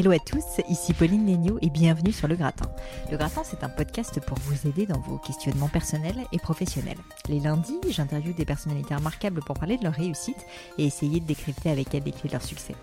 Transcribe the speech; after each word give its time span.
Hello 0.00 0.12
à 0.12 0.20
tous, 0.20 0.44
ici 0.68 0.94
Pauline 0.94 1.26
Léniaud 1.26 1.58
et 1.60 1.70
bienvenue 1.70 2.12
sur 2.12 2.28
Le 2.28 2.36
Gratin. 2.36 2.70
Le 3.10 3.16
Gratin, 3.16 3.42
c'est 3.42 3.64
un 3.64 3.68
podcast 3.68 4.20
pour 4.24 4.38
vous 4.38 4.68
aider 4.68 4.86
dans 4.86 5.00
vos 5.00 5.18
questionnements 5.18 5.66
personnels 5.66 6.24
et 6.30 6.38
professionnels. 6.38 6.98
Les 7.28 7.40
lundis, 7.40 7.80
j'interviewe 7.88 8.32
des 8.32 8.44
personnalités 8.44 8.94
remarquables 8.94 9.40
pour 9.40 9.58
parler 9.58 9.76
de 9.76 9.82
leur 9.82 9.94
réussite 9.94 10.46
et 10.78 10.84
essayer 10.84 11.18
de 11.18 11.26
décrypter 11.26 11.70
avec 11.70 11.92
elles 11.96 12.04
les 12.04 12.12
clés 12.12 12.28
de 12.28 12.34
leur 12.34 12.44
succès. 12.44 12.76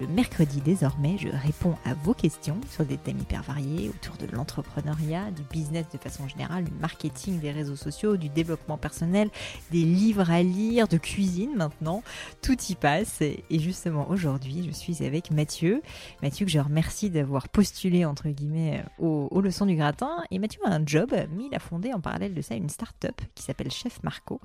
Le 0.00 0.06
mercredi, 0.06 0.60
désormais, 0.60 1.18
je 1.18 1.28
réponds 1.28 1.74
à 1.84 1.94
vos 1.94 2.14
questions 2.14 2.58
sur 2.70 2.84
des 2.84 2.96
thèmes 2.96 3.18
hyper 3.18 3.42
variés 3.42 3.88
autour 3.88 4.16
de 4.16 4.26
l'entrepreneuriat, 4.32 5.32
du 5.32 5.42
business 5.50 5.86
de 5.92 5.98
façon 5.98 6.28
générale, 6.28 6.64
du 6.64 6.72
marketing, 6.80 7.40
des 7.40 7.50
réseaux 7.50 7.76
sociaux, 7.76 8.16
du 8.16 8.28
développement 8.28 8.78
personnel, 8.78 9.28
des 9.72 9.82
livres 9.82 10.30
à 10.30 10.44
lire, 10.44 10.86
de 10.86 10.98
cuisine 10.98 11.56
maintenant. 11.56 12.04
Tout 12.42 12.56
y 12.68 12.76
passe. 12.76 13.20
Et 13.20 13.58
justement, 13.58 14.08
aujourd'hui, 14.08 14.64
je 14.66 14.70
suis 14.70 15.04
avec 15.04 15.32
Mathieu. 15.32 15.82
Mathieu 16.22 16.46
que 16.46 16.59
je 16.60 16.64
remercie 16.66 17.08
d'avoir 17.08 17.48
postulé 17.48 18.04
entre 18.04 18.28
guillemets 18.28 18.84
aux, 18.98 19.40
leçons 19.40 19.64
du 19.64 19.76
gratin. 19.76 20.22
Et 20.30 20.38
Mathieu 20.38 20.60
a 20.66 20.74
un 20.74 20.84
job, 20.84 21.10
mais 21.10 21.44
il 21.50 21.54
a 21.54 21.58
fondé 21.58 21.94
en 21.94 22.00
parallèle 22.00 22.34
de 22.34 22.42
ça 22.42 22.54
une 22.54 22.68
start-up 22.68 23.18
qui 23.34 23.42
s'appelle 23.42 23.70
Chef 23.70 24.02
Marco 24.02 24.42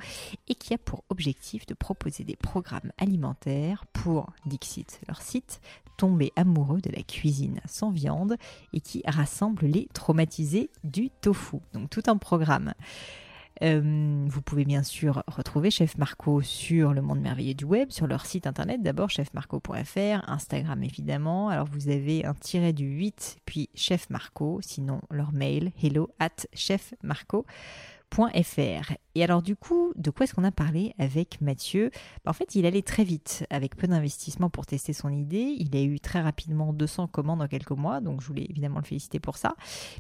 et 0.48 0.56
qui 0.56 0.74
a 0.74 0.78
pour 0.78 1.04
objectif 1.10 1.66
de 1.66 1.74
proposer 1.74 2.24
des 2.24 2.38
programmes 2.38 2.94
alimentaires 2.98 3.86
pour 3.92 4.32
Dixit, 4.46 5.02
leur 5.10 5.22
site, 5.22 5.60
tomber 5.98 6.32
amoureux 6.38 6.80
de 6.80 6.90
la 6.90 7.04
cuisine 7.04 7.60
sans 7.66 7.92
viande 7.92 8.38
et 8.72 8.80
qui 8.80 9.04
rassemble 9.06 9.66
les 9.66 9.90
traumatisés 9.94 10.70
du 10.86 11.10
tofu. 11.10 11.58
Donc 11.74 11.90
tout 11.90 12.04
un 12.08 12.16
programme. 12.16 12.74
Euh, 13.64 14.26
vous 14.28 14.42
pouvez 14.42 14.66
bien 14.66 14.84
sûr 14.84 15.24
retrouver 15.28 15.72
Chef 15.72 15.98
Marco 15.98 16.42
sur 16.42 16.94
le 16.94 17.02
monde 17.02 17.22
merveilleux 17.22 17.54
du 17.54 17.66
web, 17.66 17.90
sur 17.90 18.08
leur 18.08 18.26
site 18.26 18.48
internet 18.48 18.82
d'abord 18.82 19.10
chefmarco.fr, 19.10 20.30
Instagram 20.30 20.84
évidemment. 20.84 21.50
Alors 21.50 21.68
vous 21.72 21.90
avez 21.90 22.26
un 22.26 22.34
tiret 22.34 22.74
du 22.74 22.86
8 22.86 23.38
puis 23.46 23.70
Chef 23.74 24.10
Marco, 24.10 24.60
sinon 24.62 25.02
leur 25.10 25.32
mail 25.32 25.72
hello 25.82 26.10
at 26.20 26.48
chefmarco.fr. 26.54 27.46
Et 29.16 29.24
alors 29.24 29.42
du 29.42 29.56
coup, 29.56 29.92
de 29.96 30.10
quoi 30.10 30.24
est-ce 30.24 30.34
qu'on 30.34 30.44
a 30.44 30.52
parlé 30.52 30.94
avec 30.98 31.42
Mathieu? 31.42 31.90
Bah, 32.24 32.32
En 32.32 32.34
fait, 32.34 32.56
il 32.56 32.66
allait 32.66 32.82
très 32.82 33.04
vite, 33.04 33.46
avec 33.50 33.76
peu 33.76 33.88
d'investissement 33.88 34.50
pour 34.50 34.66
tester 34.66 34.94
son 34.94 35.10
idée. 35.10 35.56
Il 35.58 35.76
a 35.76 35.82
eu 35.82 36.00
très 36.00 36.22
rapidement 36.22 36.74
200 36.74 37.08
commandes 37.08 37.42
en 37.42 37.48
quelques 37.48 37.72
mois, 37.72 38.02
donc 38.02 38.22
je 38.22 38.28
voulais 38.28 38.46
évidemment 38.50 38.80
le 38.80 38.86
féliciter 38.86 39.20
pour 39.20 39.38
ça. 39.38 39.56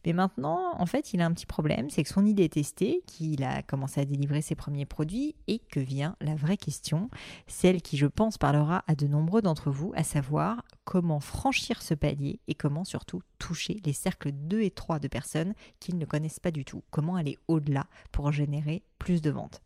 Mais 0.05 0.13
maintenant, 0.13 0.75
en 0.77 0.85
fait, 0.85 1.13
il 1.13 1.21
a 1.21 1.25
un 1.25 1.33
petit 1.33 1.45
problème, 1.45 1.89
c'est 1.89 2.03
que 2.03 2.09
son 2.09 2.25
idée 2.25 2.43
est 2.43 2.53
testée, 2.53 3.03
qu'il 3.05 3.43
a 3.43 3.61
commencé 3.63 4.01
à 4.01 4.05
délivrer 4.05 4.41
ses 4.41 4.55
premiers 4.55 4.85
produits, 4.85 5.35
et 5.47 5.59
que 5.59 5.79
vient 5.79 6.15
la 6.21 6.35
vraie 6.35 6.57
question, 6.57 7.09
celle 7.47 7.81
qui, 7.81 7.97
je 7.97 8.07
pense, 8.07 8.37
parlera 8.37 8.83
à 8.87 8.95
de 8.95 9.07
nombreux 9.07 9.41
d'entre 9.41 9.71
vous, 9.71 9.91
à 9.95 10.03
savoir 10.03 10.63
comment 10.85 11.19
franchir 11.19 11.81
ce 11.81 11.93
palier 11.93 12.39
et 12.47 12.55
comment 12.55 12.85
surtout 12.85 13.21
toucher 13.39 13.81
les 13.85 13.93
cercles 13.93 14.31
2 14.31 14.61
et 14.61 14.71
3 14.71 14.99
de 14.99 15.07
personnes 15.07 15.53
qu'ils 15.79 15.97
ne 15.97 16.05
connaissent 16.05 16.39
pas 16.39 16.51
du 16.51 16.63
tout. 16.63 16.83
Comment 16.91 17.15
aller 17.15 17.37
au-delà 17.47 17.87
pour 18.11 18.31
générer 18.31 18.83
plus 18.99 19.21
de 19.21 19.31
ventes? 19.31 19.61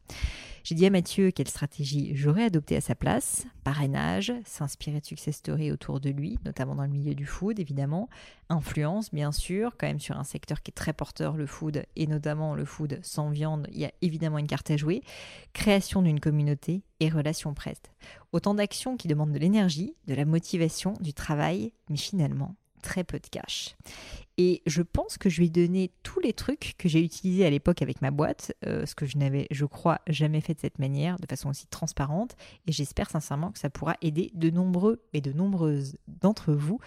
J'ai 0.70 0.76
dit 0.76 0.86
à 0.86 0.92
Mathieu 0.92 1.32
quelle 1.32 1.48
stratégie 1.48 2.12
j'aurais 2.14 2.44
adopté 2.44 2.76
à 2.76 2.82
sa 2.82 2.94
place? 2.94 3.48
Parrainage, 3.64 4.32
s'inspirer 4.46 5.00
de 5.00 5.06
success 5.08 5.38
stories 5.38 5.72
autour 5.72 6.00
de 6.00 6.12
lui, 6.12 6.38
notamment 6.46 6.76
dans 6.76 6.84
le 6.84 6.90
milieu 6.90 7.16
du 7.16 7.26
food 7.26 7.60
évidemment. 7.60 8.08
Influence 8.50 9.12
bien 9.12 9.32
sûr, 9.32 9.78
quand 9.80 9.88
même 9.88 10.00
sur 10.00 10.20
un 10.20 10.24
secteur 10.24 10.62
qui 10.62 10.70
est 10.70 10.76
très 10.76 10.94
porteur, 10.94 11.38
le 11.38 11.48
food, 11.48 11.86
et 11.96 12.06
notamment 12.06 12.54
le 12.54 12.66
food 12.66 13.00
sans 13.02 13.32
viande, 13.32 13.68
il 13.72 13.80
y 13.80 13.86
a 13.86 13.92
évidemment 14.04 14.38
une 14.38 14.46
carte 14.46 14.70
à 14.70 14.78
jouer. 14.78 15.02
Création 15.54 16.04
d'une 16.04 16.20
communauté 16.20 16.84
et 17.00 17.10
relations 17.10 17.56
presse. 17.56 17.82
Autant 18.32 18.54
d'actions 18.54 18.96
qui 18.96 19.08
demandent 19.08 19.34
de 19.34 19.40
l'énergie, 19.40 19.96
de 20.06 20.14
la 20.14 20.26
motivation, 20.26 20.94
du 21.00 21.16
travail, 21.16 21.74
mais 21.90 21.98
finalement 21.98 22.54
très 22.84 23.04
peu 23.04 23.20
de 23.20 23.28
cash. 23.28 23.76
Et 24.42 24.62
je 24.66 24.82
pense 24.82 25.18
que 25.18 25.30
je 25.30 25.42
lui 25.42 25.48
ai 25.48 25.50
donné 25.50 25.92
tous 26.02 26.22
les 26.22 26.32
trucs 26.32 26.76
que 26.78 26.88
j'ai 26.88 27.04
utilisés 27.04 27.46
à 27.46 27.50
l'époque 27.50 27.82
avec 27.82 28.02
ma 28.02 28.10
boîte, 28.10 28.54
euh, 28.66 28.86
ce 28.86 28.96
que 28.96 29.06
je 29.06 29.18
n'avais, 29.18 29.48
je 29.52 29.66
crois, 29.66 30.00
jamais 30.08 30.40
fait 30.40 30.54
de 30.54 30.62
cette 30.62 30.80
manière, 30.80 31.20
de 31.20 31.28
façon 31.28 31.50
aussi 31.50 31.68
transparente. 31.68 32.38
Et 32.66 32.72
j'espère 32.72 33.10
sincèrement 33.10 33.52
que 33.52 33.60
ça 33.60 33.70
pourra 33.70 33.98
aider 34.02 34.32
de 34.36 34.50
nombreux 34.50 35.04
et 35.12 35.20
de 35.20 35.34
nombreuses 35.34 35.98
d'entre 36.08 36.54
vous, 36.54 36.80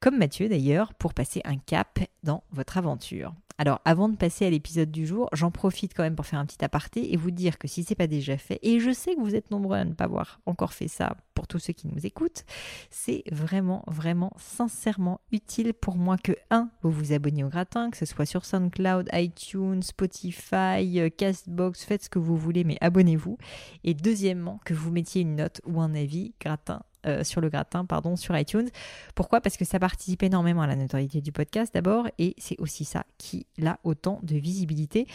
comme 0.00 0.18
Mathieu 0.18 0.50
d'ailleurs, 0.50 0.92
pour 0.92 1.14
passer 1.14 1.40
un 1.46 1.56
cap 1.56 2.00
dans 2.22 2.44
votre 2.52 2.76
aventure. 2.76 3.32
Alors, 3.60 3.82
avant 3.84 4.08
de 4.08 4.16
passer 4.16 4.46
à 4.46 4.50
l'épisode 4.50 4.90
du 4.90 5.06
jour, 5.06 5.28
j'en 5.34 5.50
profite 5.50 5.92
quand 5.94 6.02
même 6.02 6.16
pour 6.16 6.24
faire 6.24 6.38
un 6.38 6.46
petit 6.46 6.64
aparté 6.64 7.12
et 7.12 7.18
vous 7.18 7.30
dire 7.30 7.58
que 7.58 7.68
si 7.68 7.84
c'est 7.84 7.94
pas 7.94 8.06
déjà 8.06 8.38
fait, 8.38 8.58
et 8.62 8.80
je 8.80 8.90
sais 8.90 9.14
que 9.14 9.20
vous 9.20 9.34
êtes 9.34 9.50
nombreux 9.50 9.76
à 9.76 9.84
ne 9.84 9.92
pas 9.92 10.04
avoir 10.04 10.40
encore 10.46 10.72
fait 10.72 10.88
ça 10.88 11.14
pour 11.34 11.46
tous 11.46 11.58
ceux 11.58 11.74
qui 11.74 11.86
nous 11.86 12.06
écoutent, 12.06 12.46
c'est 12.88 13.22
vraiment, 13.30 13.84
vraiment, 13.86 14.32
sincèrement 14.38 15.20
utile 15.30 15.74
pour 15.74 15.98
moi 15.98 16.16
que, 16.16 16.32
un, 16.50 16.70
vous 16.90 17.12
abonnez 17.12 17.44
au 17.44 17.48
gratin, 17.48 17.90
que 17.90 17.96
ce 17.96 18.06
soit 18.06 18.26
sur 18.26 18.44
SoundCloud, 18.44 19.08
iTunes, 19.12 19.82
Spotify, 19.82 21.00
euh, 21.00 21.08
Castbox, 21.16 21.84
faites 21.84 22.04
ce 22.04 22.10
que 22.10 22.18
vous 22.18 22.36
voulez, 22.36 22.64
mais 22.64 22.76
abonnez-vous. 22.80 23.38
Et 23.84 23.94
deuxièmement, 23.94 24.60
que 24.64 24.74
vous 24.74 24.90
mettiez 24.90 25.22
une 25.22 25.36
note 25.36 25.60
ou 25.64 25.80
un 25.80 25.94
avis 25.94 26.34
gratin 26.40 26.82
euh, 27.06 27.24
sur 27.24 27.40
le 27.40 27.48
gratin, 27.48 27.84
pardon, 27.86 28.16
sur 28.16 28.36
iTunes. 28.36 28.68
Pourquoi? 29.14 29.40
Parce 29.40 29.56
que 29.56 29.64
ça 29.64 29.78
participe 29.78 30.22
énormément 30.22 30.62
à 30.62 30.66
la 30.66 30.76
notoriété 30.76 31.20
du 31.20 31.32
podcast 31.32 31.72
d'abord, 31.72 32.08
et 32.18 32.34
c'est 32.38 32.60
aussi 32.60 32.84
ça 32.84 33.04
qui 33.16 33.46
a 33.64 33.78
autant 33.84 34.20
de 34.22 34.36
visibilité. 34.36 35.06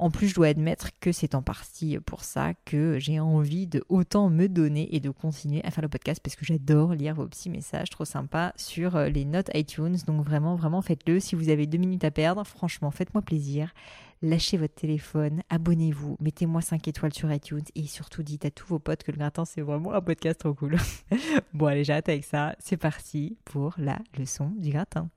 En 0.00 0.10
plus, 0.10 0.28
je 0.28 0.34
dois 0.34 0.46
admettre 0.46 0.88
que 0.98 1.12
c'est 1.12 1.34
en 1.34 1.42
partie 1.42 1.98
pour 1.98 2.24
ça 2.24 2.54
que 2.64 2.98
j'ai 2.98 3.20
envie 3.20 3.66
de 3.66 3.84
autant 3.90 4.30
me 4.30 4.48
donner 4.48 4.94
et 4.96 4.98
de 4.98 5.10
continuer 5.10 5.62
à 5.62 5.70
faire 5.70 5.82
le 5.82 5.90
podcast 5.90 6.22
parce 6.24 6.36
que 6.36 6.46
j'adore 6.46 6.94
lire 6.94 7.14
vos 7.14 7.26
petits 7.26 7.50
messages 7.50 7.90
trop 7.90 8.06
sympas 8.06 8.54
sur 8.56 8.96
euh, 8.96 9.10
les 9.10 9.26
notes 9.26 9.50
iTunes. 9.52 9.98
Donc 10.06 10.24
vraiment, 10.24 10.56
vraiment 10.56 10.80
faites-le. 10.80 11.20
Si 11.20 11.34
vous 11.34 11.50
avez 11.50 11.66
deux 11.66 11.76
minutes 11.76 12.04
à 12.04 12.10
perdre, 12.10 12.44
franchement, 12.44 12.90
faites-moi 12.90 13.20
plaisir 13.20 13.74
lâchez 14.22 14.56
votre 14.58 14.74
téléphone, 14.74 15.42
abonnez-vous, 15.48 16.16
mettez-moi 16.20 16.60
5 16.60 16.88
étoiles 16.88 17.14
sur 17.14 17.32
iTunes 17.32 17.64
et 17.74 17.86
surtout 17.86 18.22
dites 18.22 18.44
à 18.44 18.50
tous 18.50 18.66
vos 18.66 18.78
potes 18.78 19.02
que 19.02 19.12
le 19.12 19.16
gratin 19.16 19.46
c'est 19.46 19.62
vraiment 19.62 19.94
un 19.94 20.02
podcast 20.02 20.40
trop 20.40 20.52
cool. 20.52 20.76
bon 21.54 21.66
allez, 21.66 21.84
j'arrête 21.84 22.10
avec 22.10 22.24
ça, 22.24 22.54
c'est 22.58 22.76
parti 22.76 23.38
pour 23.46 23.74
la 23.78 23.98
leçon 24.18 24.50
du 24.58 24.72
gratin. 24.72 25.08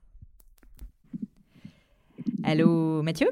Allô 2.42 3.02
Mathieu? 3.02 3.28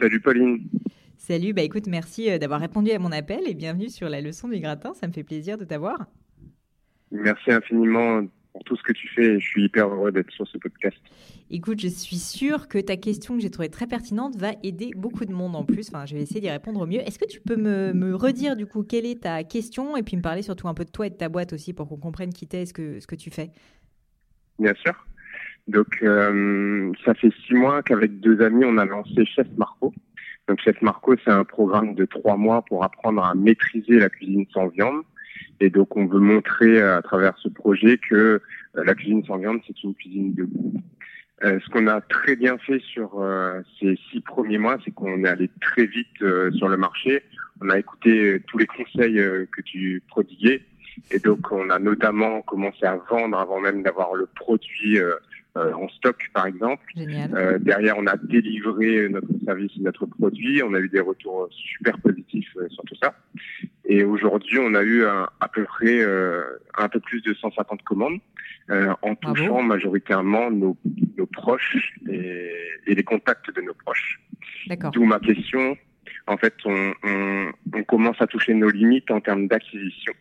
Salut 0.00 0.20
Pauline. 0.20 0.68
Salut, 1.16 1.52
bah 1.52 1.62
écoute, 1.62 1.88
merci 1.88 2.30
euh, 2.30 2.38
d'avoir 2.38 2.60
répondu 2.60 2.90
à 2.92 2.98
mon 2.98 3.10
appel 3.10 3.40
et 3.46 3.54
bienvenue 3.54 3.88
sur 3.88 4.08
la 4.08 4.20
leçon 4.20 4.48
du 4.48 4.60
gratin, 4.60 4.94
ça 4.94 5.08
me 5.08 5.12
fait 5.12 5.24
plaisir 5.24 5.58
de 5.58 5.64
t'avoir. 5.64 6.06
Merci 7.10 7.50
infiniment 7.50 8.22
pour 8.52 8.62
tout 8.64 8.76
ce 8.76 8.82
que 8.82 8.92
tu 8.92 9.08
fais 9.08 9.24
et 9.24 9.40
je 9.40 9.46
suis 9.46 9.64
hyper 9.64 9.88
heureux 9.88 10.12
d'être 10.12 10.30
sur 10.30 10.46
ce 10.46 10.56
podcast. 10.58 10.96
Écoute, 11.50 11.80
je 11.80 11.88
suis 11.88 12.16
sûre 12.16 12.68
que 12.68 12.78
ta 12.78 12.96
question 12.96 13.34
que 13.36 13.42
j'ai 13.42 13.50
trouvée 13.50 13.68
très 13.68 13.86
pertinente 13.86 14.36
va 14.36 14.52
aider 14.62 14.90
beaucoup 14.94 15.24
de 15.24 15.32
monde 15.32 15.56
en 15.56 15.64
plus. 15.64 15.88
Enfin, 15.88 16.06
je 16.06 16.14
vais 16.14 16.22
essayer 16.22 16.40
d'y 16.40 16.50
répondre 16.50 16.80
au 16.80 16.86
mieux. 16.86 17.00
Est-ce 17.00 17.18
que 17.18 17.26
tu 17.26 17.40
peux 17.40 17.56
me, 17.56 18.14
redire 18.14 18.54
du 18.54 18.66
coup 18.66 18.84
quelle 18.84 19.06
est 19.06 19.22
ta 19.22 19.42
question 19.42 19.96
et 19.96 20.02
puis 20.02 20.16
me 20.16 20.22
parler 20.22 20.42
surtout 20.42 20.68
un 20.68 20.74
peu 20.74 20.84
de 20.84 20.90
toi 20.90 21.08
et 21.08 21.10
de 21.10 21.16
ta 21.16 21.28
boîte 21.28 21.52
aussi 21.52 21.72
pour 21.72 21.88
qu'on 21.88 21.98
comprenne 21.98 22.32
qui 22.32 22.46
t'es 22.46 22.62
et 22.62 22.66
ce 22.66 22.72
que, 22.72 23.00
ce 23.00 23.06
que 23.06 23.16
tu 23.16 23.30
fais? 23.30 23.50
Bien 24.58 24.74
sûr. 24.74 25.07
Donc, 25.68 25.98
euh, 26.02 26.92
ça 27.04 27.12
fait 27.14 27.32
six 27.46 27.54
mois 27.54 27.82
qu'avec 27.82 28.20
deux 28.20 28.40
amis, 28.40 28.64
on 28.66 28.78
a 28.78 28.86
lancé 28.86 29.26
Chef 29.26 29.46
Marco. 29.58 29.92
Donc, 30.48 30.60
Chef 30.60 30.80
Marco, 30.80 31.14
c'est 31.22 31.30
un 31.30 31.44
programme 31.44 31.94
de 31.94 32.06
trois 32.06 32.38
mois 32.38 32.62
pour 32.62 32.84
apprendre 32.84 33.22
à 33.22 33.34
maîtriser 33.34 33.98
la 33.98 34.08
cuisine 34.08 34.46
sans 34.52 34.68
viande. 34.68 35.02
Et 35.60 35.68
donc, 35.68 35.94
on 35.96 36.06
veut 36.06 36.20
montrer 36.20 36.80
à 36.80 37.02
travers 37.02 37.36
ce 37.38 37.48
projet 37.48 37.98
que 37.98 38.14
euh, 38.14 38.40
la 38.74 38.94
cuisine 38.94 39.22
sans 39.26 39.36
viande, 39.36 39.60
c'est 39.66 39.82
une 39.82 39.94
cuisine 39.94 40.34
de 40.34 40.44
goût. 40.44 40.72
Euh, 41.44 41.60
ce 41.60 41.68
qu'on 41.68 41.86
a 41.86 42.00
très 42.00 42.34
bien 42.34 42.56
fait 42.58 42.80
sur 42.80 43.20
euh, 43.20 43.60
ces 43.78 43.98
six 44.10 44.20
premiers 44.22 44.58
mois, 44.58 44.78
c'est 44.84 44.90
qu'on 44.90 45.22
est 45.22 45.28
allé 45.28 45.50
très 45.60 45.84
vite 45.84 46.24
sur 46.54 46.68
le 46.68 46.76
marché. 46.78 47.22
On 47.60 47.68
a 47.68 47.78
écouté 47.78 48.40
tous 48.46 48.56
les 48.56 48.66
conseils 48.66 49.16
que 49.52 49.60
tu 49.62 50.02
prodiguais. 50.08 50.62
Et 51.10 51.18
donc, 51.18 51.50
on 51.50 51.70
a 51.70 51.78
notamment 51.78 52.42
commencé 52.42 52.84
à 52.84 52.96
vendre 53.10 53.38
avant 53.38 53.60
même 53.60 53.82
d'avoir 53.82 54.14
le 54.14 54.26
produit 54.26 54.98
euh, 54.98 55.14
en 55.56 55.88
stock, 55.88 56.30
par 56.32 56.46
exemple. 56.46 56.84
Euh, 56.96 57.58
derrière, 57.58 57.96
on 57.98 58.06
a 58.06 58.16
délivré 58.16 59.08
notre 59.08 59.28
service 59.44 59.72
et 59.76 59.80
notre 59.80 60.06
produit. 60.06 60.62
On 60.62 60.74
a 60.74 60.78
eu 60.78 60.88
des 60.88 61.00
retours 61.00 61.48
super 61.50 61.98
positifs 61.98 62.50
euh, 62.56 62.68
sur 62.68 62.84
tout 62.84 62.94
ça. 63.02 63.14
Et 63.84 64.04
aujourd'hui, 64.04 64.58
on 64.60 64.74
a 64.74 64.82
eu 64.82 65.04
à 65.04 65.48
peu 65.52 65.64
près 65.64 66.04
un 66.76 66.88
peu 66.88 67.00
plus 67.00 67.22
de 67.22 67.32
150 67.32 67.82
commandes 67.82 68.20
en 68.70 69.14
touchant 69.14 69.62
majoritairement 69.62 70.50
nos, 70.50 70.76
proches 71.32 71.94
et, 72.10 72.52
les 72.86 73.02
contacts 73.02 73.54
de 73.54 73.62
nos 73.62 73.72
proches. 73.72 74.20
D'où 74.92 75.04
ma 75.04 75.18
question. 75.18 75.76
En 76.26 76.36
fait, 76.36 76.54
on, 76.66 76.92
on 77.72 77.82
commence 77.84 78.20
à 78.20 78.26
toucher 78.26 78.52
nos 78.52 78.68
limites 78.68 79.10
en 79.10 79.20
termes 79.20 79.48
d'acquisition. 79.48 80.12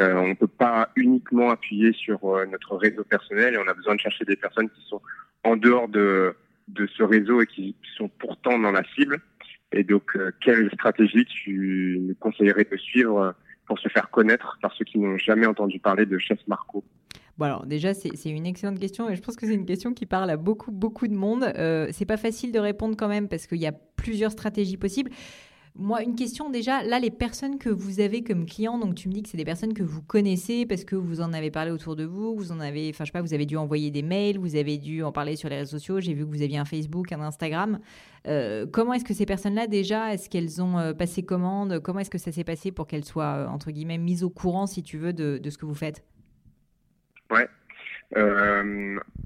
Euh, 0.00 0.14
on 0.14 0.28
ne 0.28 0.34
peut 0.34 0.46
pas 0.46 0.90
uniquement 0.96 1.50
appuyer 1.50 1.92
sur 1.92 2.24
euh, 2.24 2.46
notre 2.46 2.76
réseau 2.76 3.04
personnel 3.04 3.54
et 3.54 3.58
on 3.58 3.68
a 3.68 3.74
besoin 3.74 3.94
de 3.94 4.00
chercher 4.00 4.24
des 4.24 4.36
personnes 4.36 4.70
qui 4.70 4.82
sont 4.88 5.02
en 5.44 5.56
dehors 5.56 5.88
de, 5.88 6.34
ce 6.96 7.02
réseau 7.02 7.42
et 7.42 7.46
qui 7.46 7.76
sont 7.96 8.08
pourtant 8.08 8.58
dans 8.58 8.72
la 8.72 8.82
cible. 8.94 9.20
Et 9.72 9.84
donc, 9.84 10.16
euh, 10.16 10.30
quelle 10.42 10.70
stratégie 10.72 11.24
tu 11.26 11.98
nous 12.00 12.14
conseillerais 12.14 12.66
de 12.70 12.76
suivre 12.76 13.34
pour 13.66 13.78
se 13.78 13.88
faire 13.88 14.10
connaître 14.10 14.58
par 14.62 14.72
ceux 14.74 14.84
qui 14.84 14.98
n'ont 14.98 15.18
jamais 15.18 15.46
entendu 15.46 15.78
parler 15.78 16.06
de 16.06 16.18
Chef 16.18 16.38
Marco? 16.46 16.84
Bon 17.38 17.46
alors 17.46 17.64
déjà 17.64 17.94
c'est 17.94 18.28
une 18.28 18.46
excellente 18.46 18.78
question 18.78 19.08
et 19.08 19.16
je 19.16 19.22
pense 19.22 19.36
que 19.36 19.46
c'est 19.46 19.54
une 19.54 19.64
question 19.64 19.94
qui 19.94 20.04
parle 20.04 20.28
à 20.30 20.36
beaucoup 20.36 20.70
beaucoup 20.70 21.08
de 21.08 21.14
monde. 21.14 21.44
Euh, 21.56 21.88
c'est 21.90 22.04
pas 22.04 22.18
facile 22.18 22.52
de 22.52 22.58
répondre 22.58 22.94
quand 22.96 23.08
même 23.08 23.26
parce 23.28 23.46
qu'il 23.46 23.58
y 23.58 23.66
a 23.66 23.72
plusieurs 23.72 24.32
stratégies 24.32 24.76
possibles. 24.76 25.10
Moi, 25.74 26.02
une 26.02 26.16
question 26.16 26.50
déjà, 26.50 26.82
là, 26.82 26.98
les 26.98 27.10
personnes 27.10 27.58
que 27.58 27.70
vous 27.70 28.00
avez 28.00 28.22
comme 28.22 28.44
clients, 28.44 28.78
donc 28.78 28.94
tu 28.94 29.08
me 29.08 29.14
dis 29.14 29.22
que 29.22 29.30
c'est 29.30 29.38
des 29.38 29.44
personnes 29.44 29.72
que 29.72 29.82
vous 29.82 30.02
connaissez 30.02 30.66
parce 30.66 30.84
que 30.84 30.96
vous 30.96 31.22
en 31.22 31.32
avez 31.32 31.50
parlé 31.50 31.70
autour 31.70 31.96
de 31.96 32.04
vous, 32.04 32.36
vous 32.36 32.52
en 32.52 32.60
avez, 32.60 32.90
enfin, 32.90 33.04
je 33.04 33.06
sais 33.06 33.12
pas, 33.12 33.22
vous 33.22 33.32
avez 33.32 33.46
dû 33.46 33.56
envoyer 33.56 33.90
des 33.90 34.02
mails, 34.02 34.38
vous 34.38 34.54
avez 34.56 34.76
dû 34.76 35.02
en 35.02 35.12
parler 35.12 35.34
sur 35.34 35.48
les 35.48 35.56
réseaux 35.56 35.78
sociaux, 35.78 35.98
j'ai 35.98 36.12
vu 36.12 36.26
que 36.26 36.30
vous 36.30 36.42
aviez 36.42 36.58
un 36.58 36.66
Facebook, 36.66 37.10
un 37.12 37.22
Instagram. 37.22 37.78
Euh, 38.28 38.66
comment 38.70 38.92
est-ce 38.92 39.04
que 39.04 39.14
ces 39.14 39.24
personnes-là, 39.24 39.66
déjà, 39.66 40.12
est-ce 40.12 40.28
qu'elles 40.28 40.60
ont 40.60 40.78
euh, 40.78 40.92
passé 40.92 41.22
commande? 41.22 41.80
Comment 41.80 42.00
est-ce 42.00 42.10
que 42.10 42.18
ça 42.18 42.32
s'est 42.32 42.44
passé 42.44 42.70
pour 42.70 42.86
qu'elles 42.86 43.06
soient, 43.06 43.36
euh, 43.36 43.46
entre 43.46 43.70
guillemets, 43.70 43.98
mises 43.98 44.24
au 44.24 44.30
courant, 44.30 44.66
si 44.66 44.82
tu 44.82 44.98
veux, 44.98 45.14
de, 45.14 45.40
ce 45.48 45.56
que 45.56 45.64
vous 45.64 45.74
faites? 45.74 46.04
Ouais. 47.30 47.48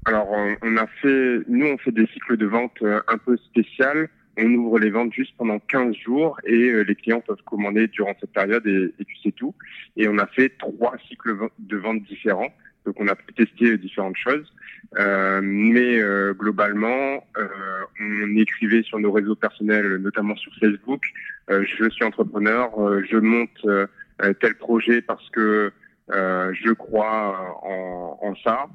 alors, 0.05 0.29
on 0.61 0.77
a 0.77 0.87
fait, 1.01 1.39
nous, 1.49 1.65
on 1.65 1.77
fait 1.77 1.91
des 1.91 2.07
cycles 2.13 2.37
de 2.37 2.45
vente 2.45 2.81
un 2.81 3.17
peu 3.17 3.35
spéciaux 3.35 4.07
on 4.37 4.53
ouvre 4.53 4.79
les 4.79 4.89
ventes 4.89 5.13
juste 5.13 5.33
pendant 5.37 5.59
15 5.59 5.95
jours 5.95 6.39
et 6.45 6.69
euh, 6.69 6.81
les 6.81 6.95
clients 6.95 7.21
peuvent 7.21 7.41
commander 7.45 7.87
durant 7.87 8.15
cette 8.19 8.31
période 8.31 8.65
et, 8.67 9.03
puis 9.03 9.19
c'est 9.23 9.35
tout. 9.35 9.53
Et 9.95 10.07
on 10.07 10.17
a 10.19 10.27
fait 10.27 10.49
trois 10.57 10.95
cycles 11.07 11.35
de 11.59 11.77
vente 11.77 12.03
différents. 12.03 12.53
Donc 12.85 12.95
on 12.99 13.07
a 13.07 13.15
pu 13.15 13.33
tester 13.33 13.77
différentes 13.77 14.15
choses. 14.15 14.53
Euh, 14.97 15.41
mais 15.43 15.99
euh, 15.99 16.33
globalement, 16.33 17.25
on 17.99 18.37
écrivait 18.37 18.83
sur 18.83 18.99
nos 18.99 19.11
réseaux 19.11 19.35
personnels, 19.35 19.97
notamment 19.97 20.35
sur 20.35 20.53
Facebook, 20.59 21.01
je 21.49 21.89
suis 21.89 22.05
entrepreneur, 22.05 22.69
je 23.09 23.17
monte 23.17 23.65
tel 24.39 24.55
projet 24.55 25.01
parce 25.01 25.29
que 25.31 25.71
je 26.09 26.71
crois 26.73 27.59
en, 27.63 28.19
en 28.21 28.35
ça. 28.43 28.67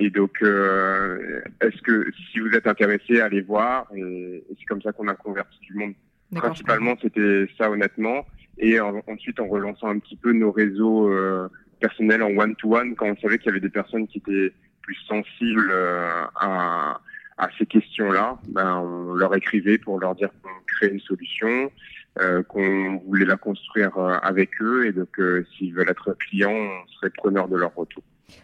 Et 0.00 0.10
donc, 0.10 0.42
euh, 0.42 1.40
est-ce 1.60 1.80
que 1.82 2.10
si 2.30 2.38
vous 2.38 2.50
êtes 2.54 2.66
intéressé, 2.66 3.20
allez 3.20 3.40
voir. 3.40 3.86
Et, 3.96 4.44
c'est 4.48 4.64
comme 4.66 4.82
ça 4.82 4.92
qu'on 4.92 5.08
a 5.08 5.14
converti 5.14 5.58
du 5.60 5.74
monde. 5.74 5.94
Principalement, 6.34 6.94
c'était 7.00 7.48
ça 7.56 7.70
honnêtement. 7.70 8.26
Et 8.58 8.78
ensuite, 8.80 9.40
en 9.40 9.46
relançant 9.46 9.88
un 9.88 9.98
petit 9.98 10.16
peu 10.16 10.32
nos 10.32 10.52
réseaux 10.52 11.08
euh, 11.08 11.48
personnels 11.80 12.22
en 12.22 12.30
one-to-one, 12.36 12.94
quand 12.96 13.06
on 13.06 13.16
savait 13.16 13.38
qu'il 13.38 13.46
y 13.46 13.50
avait 13.50 13.60
des 13.60 13.68
personnes 13.68 14.06
qui 14.06 14.18
étaient 14.18 14.52
plus 14.82 14.96
sensibles 15.06 15.70
euh, 15.70 16.24
à, 16.36 17.00
à 17.38 17.48
ces 17.58 17.66
questions-là, 17.66 18.38
ben, 18.48 18.78
on 18.78 19.14
leur 19.14 19.34
écrivait 19.34 19.78
pour 19.78 19.98
leur 19.98 20.14
dire 20.16 20.28
qu'on 20.42 20.50
crée 20.66 20.88
une 20.88 21.00
solution, 21.00 21.70
euh, 22.20 22.42
qu'on 22.42 22.98
voulait 23.06 23.26
la 23.26 23.36
construire 23.36 23.96
avec 24.22 24.50
eux. 24.60 24.86
Et 24.86 24.92
donc, 24.92 25.20
s'ils 25.56 25.74
veulent 25.74 25.90
être 25.90 26.14
clients, 26.14 26.50
on 26.50 26.88
serait 26.94 27.10
preneur 27.10 27.48
de 27.48 27.56
leur 27.56 27.74
retour. 27.74 28.02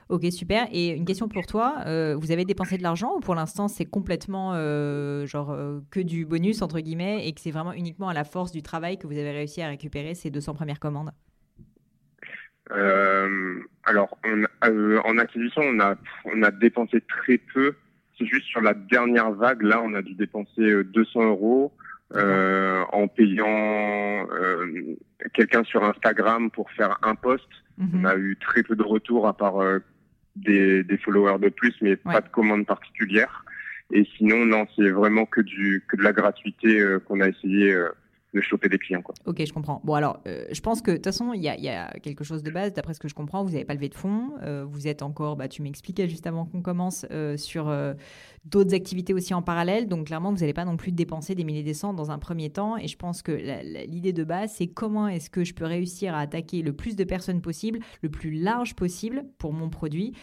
Ok, 0.08 0.24
super. 0.30 0.66
Et 0.72 0.90
une 0.90 1.04
question 1.04 1.28
pour 1.28 1.46
toi, 1.46 1.76
euh, 1.86 2.16
vous 2.18 2.32
avez 2.32 2.44
dépensé 2.44 2.78
de 2.78 2.82
l'argent 2.82 3.16
ou 3.16 3.20
pour 3.20 3.34
l'instant 3.34 3.68
c'est 3.68 3.84
complètement 3.84 4.52
euh, 4.54 5.26
genre 5.26 5.50
euh, 5.50 5.80
que 5.90 6.00
du 6.00 6.24
bonus 6.24 6.62
entre 6.62 6.80
guillemets 6.80 7.26
et 7.26 7.32
que 7.32 7.40
c'est 7.40 7.50
vraiment 7.50 7.72
uniquement 7.72 8.08
à 8.08 8.14
la 8.14 8.24
force 8.24 8.52
du 8.52 8.62
travail 8.62 8.98
que 8.98 9.06
vous 9.06 9.18
avez 9.18 9.30
réussi 9.30 9.62
à 9.62 9.68
récupérer 9.68 10.14
ces 10.14 10.30
200 10.30 10.54
premières 10.54 10.80
commandes? 10.80 11.10
Alors 13.84 14.16
en 15.04 15.18
acquisition 15.18 15.62
on 15.62 15.80
a 15.80 15.96
on 16.24 16.42
a 16.42 16.50
dépensé 16.50 17.02
très 17.02 17.38
peu. 17.38 17.74
C'est 18.18 18.26
juste 18.26 18.46
sur 18.46 18.62
la 18.62 18.72
dernière 18.72 19.32
vague 19.32 19.62
là 19.62 19.82
on 19.84 19.92
a 19.92 20.00
dû 20.00 20.14
dépenser 20.14 20.82
200 20.84 21.26
euros. 21.26 21.72
En 22.14 23.08
payant 23.08 24.26
quelqu'un 25.32 25.64
sur 25.64 25.84
Instagram 25.84 26.50
pour 26.50 26.70
faire 26.70 26.98
un 27.02 27.14
post. 27.14 27.48
Mhm. 27.78 27.88
On 27.94 28.04
a 28.04 28.16
eu 28.16 28.36
très 28.40 28.62
peu 28.62 28.76
de 28.76 28.82
retours 28.82 29.26
à 29.26 29.36
part 29.36 29.60
euh, 29.60 29.78
des, 30.36 30.84
des, 30.84 30.96
followers 30.98 31.38
de 31.38 31.48
plus, 31.48 31.74
mais 31.80 31.96
pas 31.96 32.20
de 32.20 32.28
commandes 32.28 32.66
particulières. 32.66 33.44
Et 33.92 34.06
sinon, 34.16 34.44
non, 34.44 34.66
c'est 34.76 34.90
vraiment 34.90 35.26
que 35.26 35.40
du 35.40 35.84
que 35.88 35.96
de 35.96 36.02
la 36.02 36.12
gratuité 36.12 36.80
euh, 36.80 36.98
qu'on 37.00 37.20
a 37.20 37.28
essayé 37.28 37.72
euh, 37.72 37.90
de 38.34 38.40
choper 38.40 38.68
des 38.68 38.78
clients. 38.78 39.00
Quoi. 39.00 39.14
Ok, 39.26 39.42
je 39.46 39.52
comprends. 39.52 39.80
Bon, 39.84 39.94
alors, 39.94 40.20
euh, 40.26 40.44
je 40.52 40.60
pense 40.60 40.82
que 40.82 40.90
de 40.90 40.96
toute 40.96 41.06
façon, 41.06 41.32
il 41.32 41.40
y, 41.40 41.44
y 41.44 41.68
a, 41.68 41.90
quelque 42.02 42.24
chose 42.24 42.42
de 42.42 42.50
base. 42.50 42.72
D'après 42.72 42.92
ce 42.92 43.00
que 43.00 43.08
je 43.08 43.14
comprends, 43.14 43.44
vous 43.44 43.52
n'avez 43.52 43.64
pas 43.64 43.74
levé 43.74 43.88
de 43.88 43.94
fonds. 43.94 44.32
Euh, 44.42 44.64
vous 44.66 44.88
êtes 44.88 45.02
encore, 45.02 45.36
bah, 45.36 45.48
tu 45.48 45.62
m'expliquais 45.62 46.08
juste 46.08 46.26
avant 46.26 46.44
qu'on 46.44 46.60
commence, 46.60 47.06
euh, 47.10 47.36
sur 47.36 47.72
d'autres 48.44 48.74
activités 48.74 49.14
aussi 49.14 49.34
en 49.34 49.42
parallèle. 49.42 49.88
Donc, 49.88 50.06
clairement, 50.06 50.32
vous 50.32 50.38
n'allez 50.38 50.52
pas 50.52 50.64
non 50.64 50.76
plus 50.76 50.92
dépenser 50.92 51.34
des 51.34 51.44
milliers 51.44 51.62
des 51.62 51.74
cents 51.74 51.94
dans 51.94 52.10
un 52.10 52.18
premier 52.18 52.50
temps. 52.50 52.76
Et 52.76 52.88
je 52.88 52.96
pense 52.96 53.22
que 53.22 53.32
l'idée 53.86 54.12
de 54.12 54.24
base, 54.24 54.52
c'est 54.56 54.66
comment 54.66 55.08
est-ce 55.08 55.30
que 55.30 55.44
je 55.44 55.54
peux 55.54 55.64
réussir 55.64 56.14
à 56.14 56.20
attaquer 56.20 56.62
le 56.62 56.72
plus 56.72 56.96
de 56.96 57.04
personnes 57.04 57.40
possible, 57.40 57.78
le 58.02 58.08
plus 58.08 58.32
large 58.32 58.74
possible 58.74 59.24
pour 59.38 59.52
mon 59.52 59.68
produit, 59.68 60.14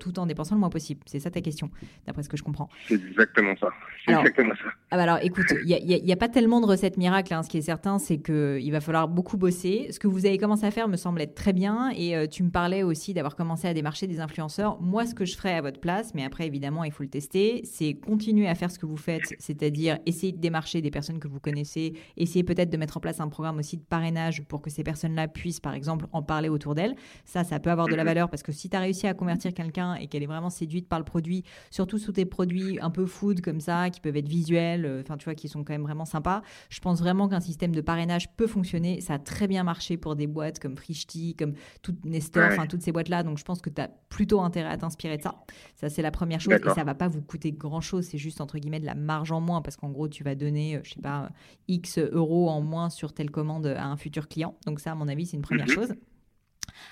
tout 0.00 0.18
en 0.18 0.26
dépensant 0.26 0.54
le 0.54 0.60
moins 0.60 0.70
possible. 0.70 1.00
C'est 1.06 1.20
ça 1.20 1.30
ta 1.30 1.40
question, 1.40 1.70
d'après 2.06 2.22
ce 2.22 2.28
que 2.28 2.36
je 2.36 2.42
comprends. 2.42 2.68
C'est 2.88 2.94
exactement 2.94 3.54
ça. 3.56 3.68
exactement 4.06 4.54
ça. 4.54 4.70
Ah 4.90 4.96
bah 4.96 5.02
alors, 5.02 5.18
écoute, 5.22 5.46
il 5.64 5.66
n'y 5.66 6.12
a, 6.12 6.14
a, 6.14 6.16
pas 6.16 6.28
tellement 6.28 6.60
de 6.60 6.66
recettes 6.66 6.96
miracles. 6.96 7.34
Hein, 7.34 7.42
ce 7.42 7.48
qui 7.48 7.58
est 7.58 7.62
certain, 7.62 7.98
c'est 7.98 8.18
qu'il 8.18 8.70
va 8.72 8.80
falloir 8.80 9.08
beaucoup 9.08 9.36
bosser. 9.36 9.88
Ce 9.90 9.98
que 9.98 10.06
vous 10.06 10.26
avez 10.26 10.38
commencé 10.38 10.64
à 10.64 10.70
faire 10.70 10.88
me 10.88 10.96
semble 10.96 11.20
être 11.20 11.34
très 11.34 11.52
bien. 11.52 11.90
Et 11.96 12.16
euh, 12.16 12.26
tu 12.26 12.42
me 12.42 12.50
parlais 12.50 12.82
aussi 12.82 13.14
d'avoir 13.14 13.36
commencé 13.36 13.68
à 13.68 13.74
démarcher 13.74 14.06
des 14.06 14.20
influenceurs. 14.20 14.80
Moi, 14.80 15.06
ce 15.06 15.14
que 15.14 15.24
je 15.24 15.36
ferais 15.36 15.54
à 15.54 15.62
votre 15.62 15.80
place, 15.80 16.14
mais 16.14 16.24
après, 16.24 16.46
évidemment, 16.46 16.84
il 16.84 16.92
faut 16.92 17.02
le 17.02 17.08
tester, 17.08 17.64
c'est 17.66 17.94
continuer 17.94 18.48
à 18.48 18.54
faire 18.54 18.70
ce 18.70 18.78
que 18.78 18.86
vous 18.86 18.96
faites, 18.96 19.34
c'est-à-dire 19.38 19.98
essayer 20.06 20.32
de 20.32 20.38
démarcher 20.38 20.80
des 20.80 20.90
personnes 20.90 21.18
que 21.18 21.28
vous 21.28 21.40
connaissez, 21.40 21.94
essayer 22.16 22.44
peut-être 22.44 22.70
de 22.70 22.76
mettre 22.76 22.96
en 22.96 23.00
place 23.00 23.20
un 23.20 23.28
programme 23.28 23.58
aussi 23.58 23.76
de 23.76 23.82
parrainage 23.82 24.42
pour 24.44 24.62
que 24.62 24.70
ces 24.70 24.82
personnes-là 24.82 25.28
puissent, 25.28 25.60
par 25.60 25.74
exemple, 25.74 26.06
en 26.12 26.22
parler 26.22 26.48
autour 26.48 26.74
d'elles. 26.74 26.94
Ça, 27.24 27.44
ça 27.44 27.60
peut 27.60 27.70
avoir 27.70 27.88
de 27.88 27.94
la 27.94 28.02
mhm. 28.02 28.08
valeur 28.08 28.30
parce 28.30 28.42
que 28.42 28.52
si 28.52 28.68
tu 28.68 28.76
as 28.76 28.80
réussi 28.80 29.06
à 29.06 29.14
convertir 29.14 29.52
quelqu'un 29.52 29.94
et 29.94 30.06
qu'elle 30.06 30.22
est 30.22 30.26
vraiment 30.26 30.50
séduite 30.50 30.88
par 30.88 30.98
le 30.98 31.04
produit, 31.04 31.44
surtout 31.70 31.98
sous 31.98 32.12
tes 32.12 32.24
produits 32.24 32.78
un 32.80 32.90
peu 32.90 33.06
food 33.06 33.40
comme 33.40 33.60
ça, 33.60 33.90
qui 33.90 34.00
peuvent 34.00 34.16
être 34.16 34.28
visuels, 34.28 34.84
euh, 34.84 35.02
enfin, 35.02 35.16
tu 35.16 35.24
vois, 35.24 35.34
qui 35.34 35.48
sont 35.48 35.64
quand 35.64 35.72
même 35.72 35.82
vraiment 35.82 36.04
sympas, 36.04 36.42
je 36.70 36.80
pense 36.80 37.00
vraiment 37.00 37.28
qu'un 37.28 37.40
système 37.40 37.74
de 37.74 37.80
parrainage 37.80 38.34
peut 38.36 38.46
fonctionner. 38.46 39.00
Ça 39.00 39.14
a 39.14 39.18
très 39.18 39.46
bien 39.46 39.64
marché 39.64 39.96
pour 39.96 40.16
des 40.16 40.26
boîtes 40.26 40.58
comme 40.58 40.76
Frishti, 40.76 41.34
comme 41.34 41.54
toute 41.82 42.04
Nestor, 42.04 42.44
enfin 42.52 42.66
toutes 42.66 42.82
ces 42.82 42.92
boîtes-là. 42.92 43.22
Donc 43.22 43.38
je 43.38 43.44
pense 43.44 43.60
que 43.60 43.70
tu 43.70 43.80
as 43.80 43.88
plutôt 44.08 44.40
intérêt 44.40 44.70
à 44.70 44.76
t'inspirer 44.76 45.16
de 45.16 45.22
ça. 45.22 45.34
Ça, 45.76 45.90
c'est 45.90 46.02
la 46.02 46.10
première 46.10 46.40
chose. 46.40 46.54
Et 46.54 46.74
ça 46.74 46.84
va 46.84 46.94
pas 46.94 47.06
vous 47.06 47.20
coûter 47.20 47.52
grand-chose. 47.52 48.06
C'est 48.06 48.18
juste, 48.18 48.40
entre 48.40 48.58
guillemets, 48.58 48.80
de 48.80 48.86
la 48.86 48.94
marge 48.94 49.30
en 49.30 49.40
moins 49.40 49.60
parce 49.60 49.76
qu'en 49.76 49.90
gros, 49.90 50.08
tu 50.08 50.24
vas 50.24 50.34
donner, 50.34 50.76
euh, 50.76 50.80
je 50.82 50.94
sais 50.94 51.00
pas, 51.00 51.30
X 51.68 51.98
euros 51.98 52.48
en 52.48 52.62
moins 52.62 52.88
sur 52.88 53.12
telle 53.12 53.30
commande 53.30 53.66
à 53.66 53.84
un 53.84 53.98
futur 53.98 54.26
client. 54.28 54.56
Donc 54.66 54.80
ça, 54.80 54.92
à 54.92 54.94
mon 54.94 55.06
avis, 55.06 55.26
c'est 55.26 55.36
une 55.36 55.42
première 55.42 55.66
mhm. 55.66 55.74
chose. 55.74 55.94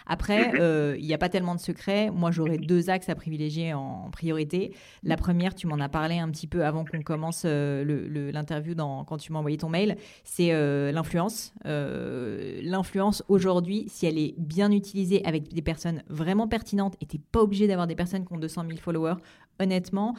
Après, 0.07 0.53
mhm. 0.53 0.59
euh, 0.61 0.97
il 0.99 1.07
n'y 1.07 1.15
a 1.15 1.19
pas 1.19 1.29
tellement 1.29 1.55
de 1.55 1.61
secrets. 1.61 2.11
Moi, 2.11 2.31
j'aurais 2.31 2.59
deux 2.59 2.91
axes 2.91 3.09
à 3.09 3.15
privilégier 3.15 3.75
en, 3.75 4.11
priorité. 4.11 4.75
La 5.03 5.17
première, 5.17 5.55
tu 5.55 5.67
m'en 5.67 5.79
as 5.81 5.89
parlé 5.89 6.19
un 6.19 6.31
petit 6.31 6.47
peu 6.47 6.65
avant 6.65 6.85
qu'on 6.85 7.03
commence 7.03 7.43
euh, 7.45 8.31
l'interview 8.33 8.75
quand 8.75 9.17
tu 9.19 9.33
m'as 9.33 9.39
envoyé 9.39 9.57
ton 9.57 9.69
mail, 9.69 9.97
c'est 10.25 10.53
euh, 10.53 10.93
l'influence. 10.93 11.55
l'influence 11.65 13.23
aujourd'hui, 13.29 13.87
si 13.89 14.07
elle 14.07 14.19
est 14.19 14.35
bien 14.39 14.71
utilisée 14.71 15.25
avec 15.25 15.53
des 15.53 15.63
personnes 15.63 16.03
vraiment 16.09 16.49
pertinentes, 16.49 16.97
et 17.01 17.07
tu 17.07 17.17
n'es 17.17 17.23
pas 17.33 17.41
obligé 17.41 17.67
d'avoir 17.67 17.87
des 17.87 17.95
personnes 17.95 18.25
qui 18.25 18.33
ont 18.33 18.39
200 18.39 18.65
000 18.67 18.79
followers, 18.79 19.17
honnêtement, 19.61 20.15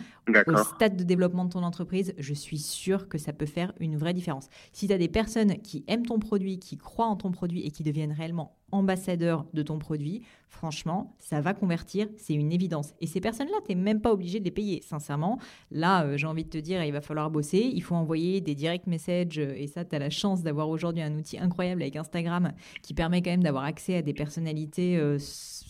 au 0.47 0.57
stade 0.57 0.95
de 0.95 1.03
développement 1.03 1.45
de 1.45 1.51
ton 1.51 1.63
entreprise, 1.63 2.13
je 2.17 2.33
suis 2.33 2.57
sûre 2.57 3.07
que 3.07 3.17
ça 3.17 3.33
peut 3.33 3.45
faire 3.45 3.73
une 3.79 3.97
vraie 3.97 4.13
différence. 4.13 4.47
Si 4.71 4.87
tu 4.87 4.93
as 4.93 4.97
des 4.97 5.07
personnes 5.07 5.57
qui 5.61 5.83
aiment 5.87 6.05
ton 6.05 6.19
produit, 6.19 6.59
qui 6.59 6.77
croient 6.77 7.07
en 7.07 7.15
ton 7.15 7.31
produit 7.31 7.65
et 7.65 7.71
qui 7.71 7.83
deviennent 7.83 8.13
réellement 8.13 8.55
ambassadeurs 8.71 9.45
de 9.53 9.61
ton 9.61 9.79
produit, 9.79 10.23
franchement, 10.55 11.15
ça 11.19 11.41
va 11.41 11.53
convertir, 11.53 12.07
c'est 12.17 12.33
une 12.33 12.51
évidence. 12.51 12.93
Et 13.01 13.07
ces 13.07 13.19
personnes-là, 13.19 13.57
tu 13.67 13.75
n'es 13.75 13.81
même 13.81 14.01
pas 14.01 14.11
obligé 14.11 14.39
de 14.39 14.45
les 14.45 14.51
payer, 14.51 14.81
sincèrement. 14.81 15.37
Là, 15.69 16.05
euh, 16.05 16.17
j'ai 16.17 16.27
envie 16.27 16.45
de 16.45 16.49
te 16.49 16.57
dire, 16.57 16.83
il 16.83 16.93
va 16.93 17.01
falloir 17.01 17.29
bosser, 17.29 17.69
il 17.73 17.81
faut 17.81 17.95
envoyer 17.95 18.41
des 18.41 18.55
direct 18.55 18.87
messages, 18.87 19.37
euh, 19.37 19.53
et 19.55 19.67
ça, 19.67 19.83
tu 19.83 19.95
as 19.95 19.99
la 19.99 20.09
chance 20.09 20.43
d'avoir 20.43 20.69
aujourd'hui 20.69 21.03
un 21.03 21.13
outil 21.13 21.37
incroyable 21.37 21.81
avec 21.81 21.95
Instagram 21.95 22.53
qui 22.81 22.93
permet 22.93 23.21
quand 23.21 23.31
même 23.31 23.43
d'avoir 23.43 23.65
accès 23.65 23.97
à 23.97 24.01
des 24.01 24.13
personnalités, 24.13 24.97
euh, 24.97 25.17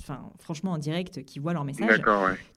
enfin, 0.02 0.30
franchement, 0.40 0.74
en 0.74 0.78
direct, 0.78 1.26
qui 1.26 1.40
voient 1.40 1.54
leur 1.54 1.66
message. 1.66 2.02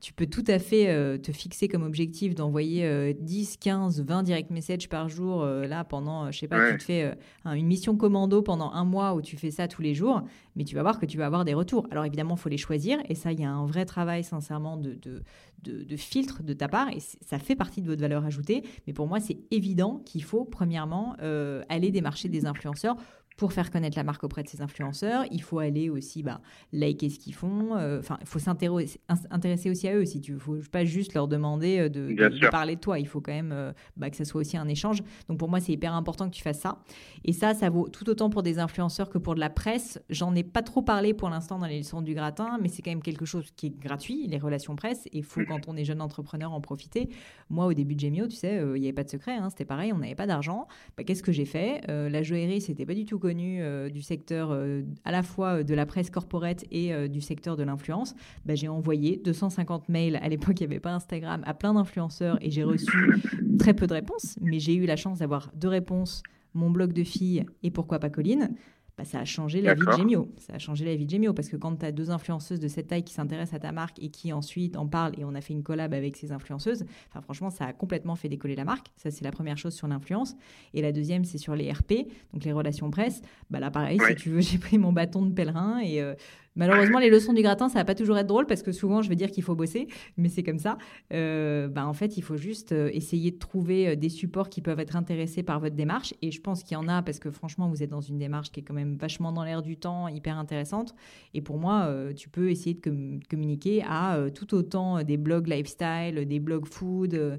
Tu 0.00 0.12
peux 0.12 0.26
tout 0.26 0.45
à 0.47 0.59
fait 0.59 1.18
te 1.21 1.33
fixer 1.33 1.68
comme 1.68 1.83
objectif 1.83 2.35
d'envoyer 2.35 3.14
10, 3.14 3.57
15, 3.57 4.02
20 4.02 4.23
direct 4.23 4.50
messages 4.50 4.88
par 4.88 5.09
jour, 5.09 5.45
là, 5.45 5.85
pendant, 5.85 6.30
je 6.30 6.38
sais 6.38 6.49
pas, 6.49 6.73
tu 6.73 6.78
te 6.78 6.83
fais 6.85 7.16
une 7.47 7.66
mission 7.66 7.97
commando 7.97 8.42
pendant 8.42 8.71
un 8.73 8.85
mois 8.85 9.14
où 9.14 9.23
tu 9.23 9.37
fais 9.37 9.50
ça 9.50 9.66
tous 9.66 9.83
les 9.83 9.95
jours 9.95 10.23
mais 10.56 10.64
tu 10.64 10.75
vas 10.75 10.82
voir 10.82 10.99
que 10.99 11.06
tu 11.06 11.18
vas 11.18 11.26
avoir 11.26 11.44
des 11.44 11.54
retours. 11.54 11.87
Alors 11.90 12.04
évidemment, 12.04 12.35
il 12.37 12.40
faut 12.40 12.49
les 12.49 12.58
choisir, 12.58 12.99
et 13.08 13.14
ça, 13.14 13.32
il 13.32 13.40
y 13.40 13.44
a 13.44 13.50
un 13.50 13.66
vrai 13.66 13.85
travail, 13.85 14.25
sincèrement, 14.25 14.76
de, 14.76 14.94
de, 14.94 15.23
de, 15.62 15.97
filtre 15.97 16.42
de 16.42 16.52
ta 16.52 16.68
part, 16.68 16.88
et 16.90 17.00
ça 17.00 17.38
fait 17.38 17.56
partie 17.56 17.82
de 17.82 17.87
votre 17.87 18.00
valeur 18.00 18.25
ajoutée. 18.25 18.62
Mais 18.87 18.92
pour 18.92 19.06
moi, 19.06 19.20
c'est 19.20 19.38
évident 19.50 20.02
qu'il 20.04 20.23
faut, 20.23 20.44
premièrement, 20.44 21.16
euh, 21.23 21.62
aller 21.68 21.90
démarcher 21.90 22.28
des 22.28 22.47
influenceurs 22.47 22.97
pour 23.38 23.52
faire 23.52 23.71
connaître 23.71 23.97
la 23.97 24.02
marque 24.02 24.25
auprès 24.25 24.42
de 24.42 24.49
ces 24.49 24.61
influenceurs. 24.62 25.25
Il 25.30 25.42
faut 25.42 25.61
aller 25.61 25.88
aussi 25.90 26.25
bah, 26.25 26.40
liker 26.73 27.09
ce 27.09 27.21
qu'ils 27.21 27.35
font. 27.35 27.76
Euh, 27.76 28.00
enfin, 28.00 28.18
il 28.21 28.26
faut 28.26 28.40
s'intéresser 28.40 29.71
aussi 29.71 29.88
à 29.88 29.95
eux. 29.95 30.04
Si 30.04 30.21
tu 30.21 30.33
ne 30.33 30.38
faut 30.38 30.57
pas 30.73 30.85
juste 30.85 31.14
leur 31.14 31.28
demander 31.28 31.78
euh, 31.78 31.88
de, 31.88 32.50
parler 32.50 32.75
de 32.75 32.80
toi. 32.80 32.99
Il 32.99 33.07
faut 33.07 33.21
quand 33.21 33.33
même 33.33 33.52
euh, 33.52 33.73
bah, 33.97 34.11
que 34.11 34.16
ça 34.16 34.25
soit 34.25 34.40
aussi 34.40 34.57
un 34.57 34.66
échange. 34.66 35.02
Donc 35.28 35.38
pour 35.38 35.49
moi, 35.49 35.61
c'est 35.61 35.71
hyper 35.71 35.95
important 35.95 36.28
que 36.28 36.35
tu 36.35 36.42
fasses 36.42 36.59
ça. 36.59 36.83
Et 37.25 37.33
ça, 37.33 37.54
ça 37.54 37.71
vaut 37.71 37.88
tout 37.88 38.11
autant 38.11 38.28
pour 38.28 38.42
des 38.42 38.59
influenceurs 38.59 39.09
que 39.09 39.18
pour 39.18 39.37
de 39.37 39.40
la 39.40 39.50
presse. 39.50 40.00
J'en 40.11 40.35
ai 40.35 40.42
pas 40.42 40.62
trop 40.62 40.83
parlé 40.83 41.14
pour 41.14 41.30
l'instant 41.30 41.61
dans 41.61 41.66
les 41.66 41.78
leçons 41.78 42.02
du 42.02 42.14
gratin, 42.14 42.59
mais 42.61 42.68
c'est 42.68 42.83
quand 42.83 42.90
même 42.90 43.02
quelque 43.02 43.25
chose 43.25 43.52
qui 43.54 43.66
est 43.66 43.78
gratuit, 43.78 44.26
les 44.26 44.38
relations 44.38 44.75
presse. 44.75 45.07
Et 45.07 45.18
il 45.18 45.25
faut, 45.25 45.42
quand 45.47 45.68
on 45.68 45.76
est 45.76 45.85
jeune 45.85 46.00
entrepreneur, 46.00 46.52
en 46.52 46.61
profiter. 46.61 47.09
Moi, 47.50 47.66
au 47.66 47.73
début 47.73 47.95
de 47.95 48.00
Gemio, 48.00 48.26
tu 48.26 48.35
sais, 48.35 48.61
il 48.75 48.80
n'y 48.80 48.87
avait 48.87 48.92
pas 48.92 49.04
de 49.04 49.11
secret. 49.11 49.37
Hein, 49.37 49.49
c'était 49.50 49.64
pareil, 49.64 49.92
on 49.92 49.99
n'avait 49.99 50.16
pas 50.16 50.26
d'argent. 50.26 50.66
Bah, 50.97 51.04
qu'est-ce 51.04 51.23
que 51.23 51.30
j'ai 51.30 51.45
fait? 51.45 51.83
La 51.87 52.25
joaillerie, 52.25 52.61
c'était 52.61 52.85
pas 52.85 52.95
du 52.95 53.04
tout 53.04 53.21
connu 53.28 53.61
du 53.90 54.00
secteur 54.00 54.58
à 55.04 55.11
la 55.11 55.23
fois 55.23 55.62
de 55.62 55.75
la 55.75 55.85
presse 55.85 56.08
corporate 56.08 56.64
et 56.70 57.08
du 57.08 57.20
secteur 57.20 57.56
de 57.56 57.62
l'influence. 57.62 58.14
Bah, 58.47 58.54
j'ai 58.54 58.68
envoyé 58.68 59.20
250 59.23 59.88
mails. 59.88 60.16
À 60.23 60.28
l'époque, 60.28 60.61
il 60.61 60.66
n'y 60.66 60.73
avait 60.73 60.80
pas 60.80 60.92
Instagram 60.92 61.42
à 61.44 61.52
plein 61.52 61.75
d'influenceurs 61.75 62.38
et 62.40 62.50
j'ai 62.50 62.64
reçu 62.64 63.23
très 63.58 63.75
peu 63.75 63.87
de 63.87 63.92
réponses. 63.92 64.38
Mais 64.40 64.61
j'ai 64.61 64.75
eu 64.75 64.87
la 64.87 64.97
chance 64.97 65.18
d'avoir 65.18 65.52
deux 65.54 65.68
réponses 65.68 66.23
mon 66.54 66.70
blog 66.70 66.92
de 66.92 67.04
filles 67.04 67.44
et 67.62 67.70
pourquoi 67.70 67.99
pas 67.99 68.11
Colline. 68.11 68.50
Bah, 68.99 69.05
ça 69.05 69.21
a 69.21 69.25
changé 69.25 69.61
la 69.62 69.75
vie 69.75 69.87
de 69.87 69.93
Gemio. 69.93 70.28
Ça 70.38 70.55
a 70.55 70.59
changé 70.59 70.85
la 70.85 70.97
vie 70.97 71.07
de 71.07 71.11
Gemio 71.11 71.33
parce 71.33 71.49
que 71.49 71.57
quand 71.57 71.76
tu 71.76 71.87
as 71.87 71.93
deux 71.93 72.11
influenceuses 72.11 72.59
de 72.59 72.67
cette 72.67 72.88
taille 72.88 73.05
qui 73.05 73.14
s'intéressent 73.14 73.55
à 73.55 73.61
ta 73.61 73.71
marque 73.71 74.02
et 74.02 74.09
qui 74.09 74.33
ensuite 74.33 74.76
en 74.76 74.88
parlent 74.88 75.14
et 75.17 75.25
on 75.25 75.37
a 75.37 75.40
fait 75.40 75.55
une 75.55 75.62
collab 75.62 75.95
avec 75.95 76.17
ces 76.17 76.33
influenceuses, 76.33 76.85
enfin 77.09 77.21
franchement, 77.21 77.50
ça 77.50 77.67
a 77.67 77.73
complètement 77.73 78.17
fait 78.17 78.28
décoller 78.28 78.57
la 78.57 78.64
marque. 78.64 78.88
Ça, 78.97 79.12
c'est 79.12 79.23
la 79.23 79.31
première 79.31 79.57
chose 79.57 79.75
sur 79.75 79.87
l'influence. 79.87 80.35
Et 80.75 80.83
la 80.83 80.90
deuxième, 80.90 81.25
c'est 81.25 81.38
sur 81.38 81.55
les 81.55 81.71
RP, 81.71 82.09
donc 82.33 82.45
les 82.45 82.52
relations 82.52 82.90
presse. 82.90 83.23
Bah 83.50 83.61
là, 83.61 83.71
pareil, 83.71 84.00
si 84.09 84.17
tu 84.17 84.31
veux, 84.31 84.40
j'ai 84.40 84.59
pris 84.59 84.78
mon 84.78 84.93
bâton 84.93 85.25
de 85.25 85.33
pèlerin 85.33 85.78
et 85.78 86.02
euh, 86.02 86.14
Malheureusement, 86.59 86.99
les 86.99 87.09
leçons 87.09 87.33
du 87.33 87.41
gratin, 87.41 87.69
ça 87.69 87.79
va 87.79 87.85
pas 87.85 87.95
toujours 87.95 88.19
être 88.19 88.27
drôle 88.27 88.47
parce 88.47 88.62
que 88.62 88.73
souvent, 88.73 89.00
je 89.00 89.09
vais 89.09 89.15
dire 89.15 89.31
qu'il 89.31 89.45
faut 89.45 89.55
bosser, 89.55 89.87
mais 90.17 90.29
c'est 90.29 90.43
comme 90.43 90.59
ça. 90.59 90.77
Euh, 91.15 91.69
bah, 91.69 91.87
en 91.87 91.93
fait, 91.93 92.17
il 92.17 92.23
faut 92.23 92.37
juste 92.37 92.73
euh, 92.73 92.91
essayer 92.93 93.31
de 93.31 93.38
trouver 93.38 93.91
euh, 93.91 93.97
des 93.97 94.09
supports 94.09 94.49
qui 94.49 94.61
peuvent 94.61 94.81
être 94.81 94.97
intéressés 94.97 95.45
par 95.45 95.61
votre 95.61 95.77
démarche. 95.77 96.15
Et 96.21 96.33
je 96.33 96.41
pense 96.41 96.65
qu'il 96.65 96.75
y 96.75 96.77
en 96.77 96.88
a 96.88 97.00
parce 97.00 97.21
que 97.21 97.31
franchement, 97.31 97.69
vous 97.69 97.85
êtes 97.85 97.91
dans 97.91 98.00
une 98.00 98.19
démarche 98.19 98.50
qui 98.50 98.59
est 98.59 98.65
quand 98.65 98.75
même 98.75 98.97
vachement 98.97 99.31
dans 99.31 99.45
l'air 99.45 99.62
du 99.62 99.77
temps, 99.77 100.09
hyper 100.09 100.37
intéressante. 100.37 100.97
Et 101.33 101.43
pour 101.43 101.59
moi, 101.59 101.88
tu 102.17 102.29
peux 102.29 102.50
essayer 102.50 102.75
de 102.75 103.21
communiquer 103.31 103.85
à 103.88 104.19
tout 104.35 104.53
autant 104.55 105.03
des 105.05 105.17
blogs 105.17 105.47
lifestyle, 105.47 106.27
des 106.27 106.41
blogs 106.41 106.67
food 106.67 107.38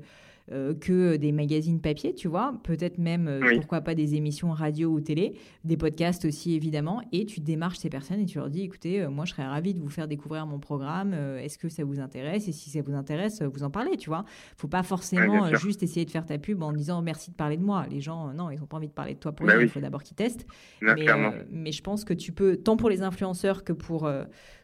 euh, 0.51 0.73
que 0.73 1.15
des 1.15 1.31
magazines 1.31 1.79
papier, 1.79 2.15
tu 2.15 2.27
vois, 2.27 2.59
peut-être 2.63 2.97
même, 2.97 3.27
euh, 3.27 3.55
pourquoi 3.55 3.81
pas 3.81 3.93
des 3.93 4.15
émissions 4.15 4.51
radio 4.51 4.89
ou 4.89 4.99
télé, 4.99 5.35
des 5.63 5.77
podcasts 5.77 6.25
aussi 6.25 6.55
évidemment, 6.55 7.03
et 7.11 7.25
tu 7.25 7.39
démarches 7.39 7.77
ces 7.77 7.89
personnes 7.89 8.19
et 8.19 8.25
tu 8.25 8.39
leur 8.39 8.49
dis, 8.49 8.63
écoutez, 8.63 9.01
euh, 9.01 9.09
moi 9.11 9.25
je 9.25 9.31
serais 9.31 9.45
ravi 9.45 9.75
de 9.75 9.79
vous 9.79 9.89
faire 9.89 10.07
découvrir 10.07 10.47
mon 10.47 10.59
programme, 10.59 11.13
est-ce 11.13 11.59
que 11.59 11.69
ça 11.69 11.83
vous 11.83 11.99
intéresse? 11.99 12.47
Et 12.47 12.51
si 12.51 12.71
ça 12.71 12.81
vous 12.81 12.93
intéresse, 12.93 13.43
vous 13.43 13.63
en 13.63 13.69
parlez, 13.69 13.95
tu 13.97 14.09
vois. 14.09 14.25
faut 14.57 14.67
pas 14.67 14.81
forcément 14.81 15.53
juste 15.55 15.83
essayer 15.83 16.05
de 16.05 16.11
faire 16.11 16.25
ta 16.25 16.39
pub 16.39 16.63
en 16.63 16.73
disant 16.73 17.01
merci 17.01 17.29
de 17.29 17.35
parler 17.35 17.57
de 17.57 17.63
moi. 17.63 17.85
Les 17.89 18.01
gens, 18.01 18.33
non, 18.33 18.49
ils 18.49 18.59
n'ont 18.59 18.65
pas 18.65 18.77
envie 18.77 18.87
de 18.87 18.93
parler 18.93 19.13
de 19.13 19.19
toi 19.19 19.31
pour 19.31 19.45
bah 19.45 19.55
eux, 19.55 19.63
il 19.63 19.69
faut 19.69 19.79
d'abord 19.79 20.01
qu'ils 20.01 20.15
testent. 20.15 20.47
Mais, 20.81 21.05
mais, 21.51 21.71
je 21.71 21.83
pense 21.83 22.03
que 22.03 22.13
tu 22.13 22.31
peux, 22.31 22.57
tant 22.57 22.75
pour 22.75 22.89
les 22.89 23.03
influenceurs 23.03 23.63
que 23.63 23.73
pour 23.73 24.09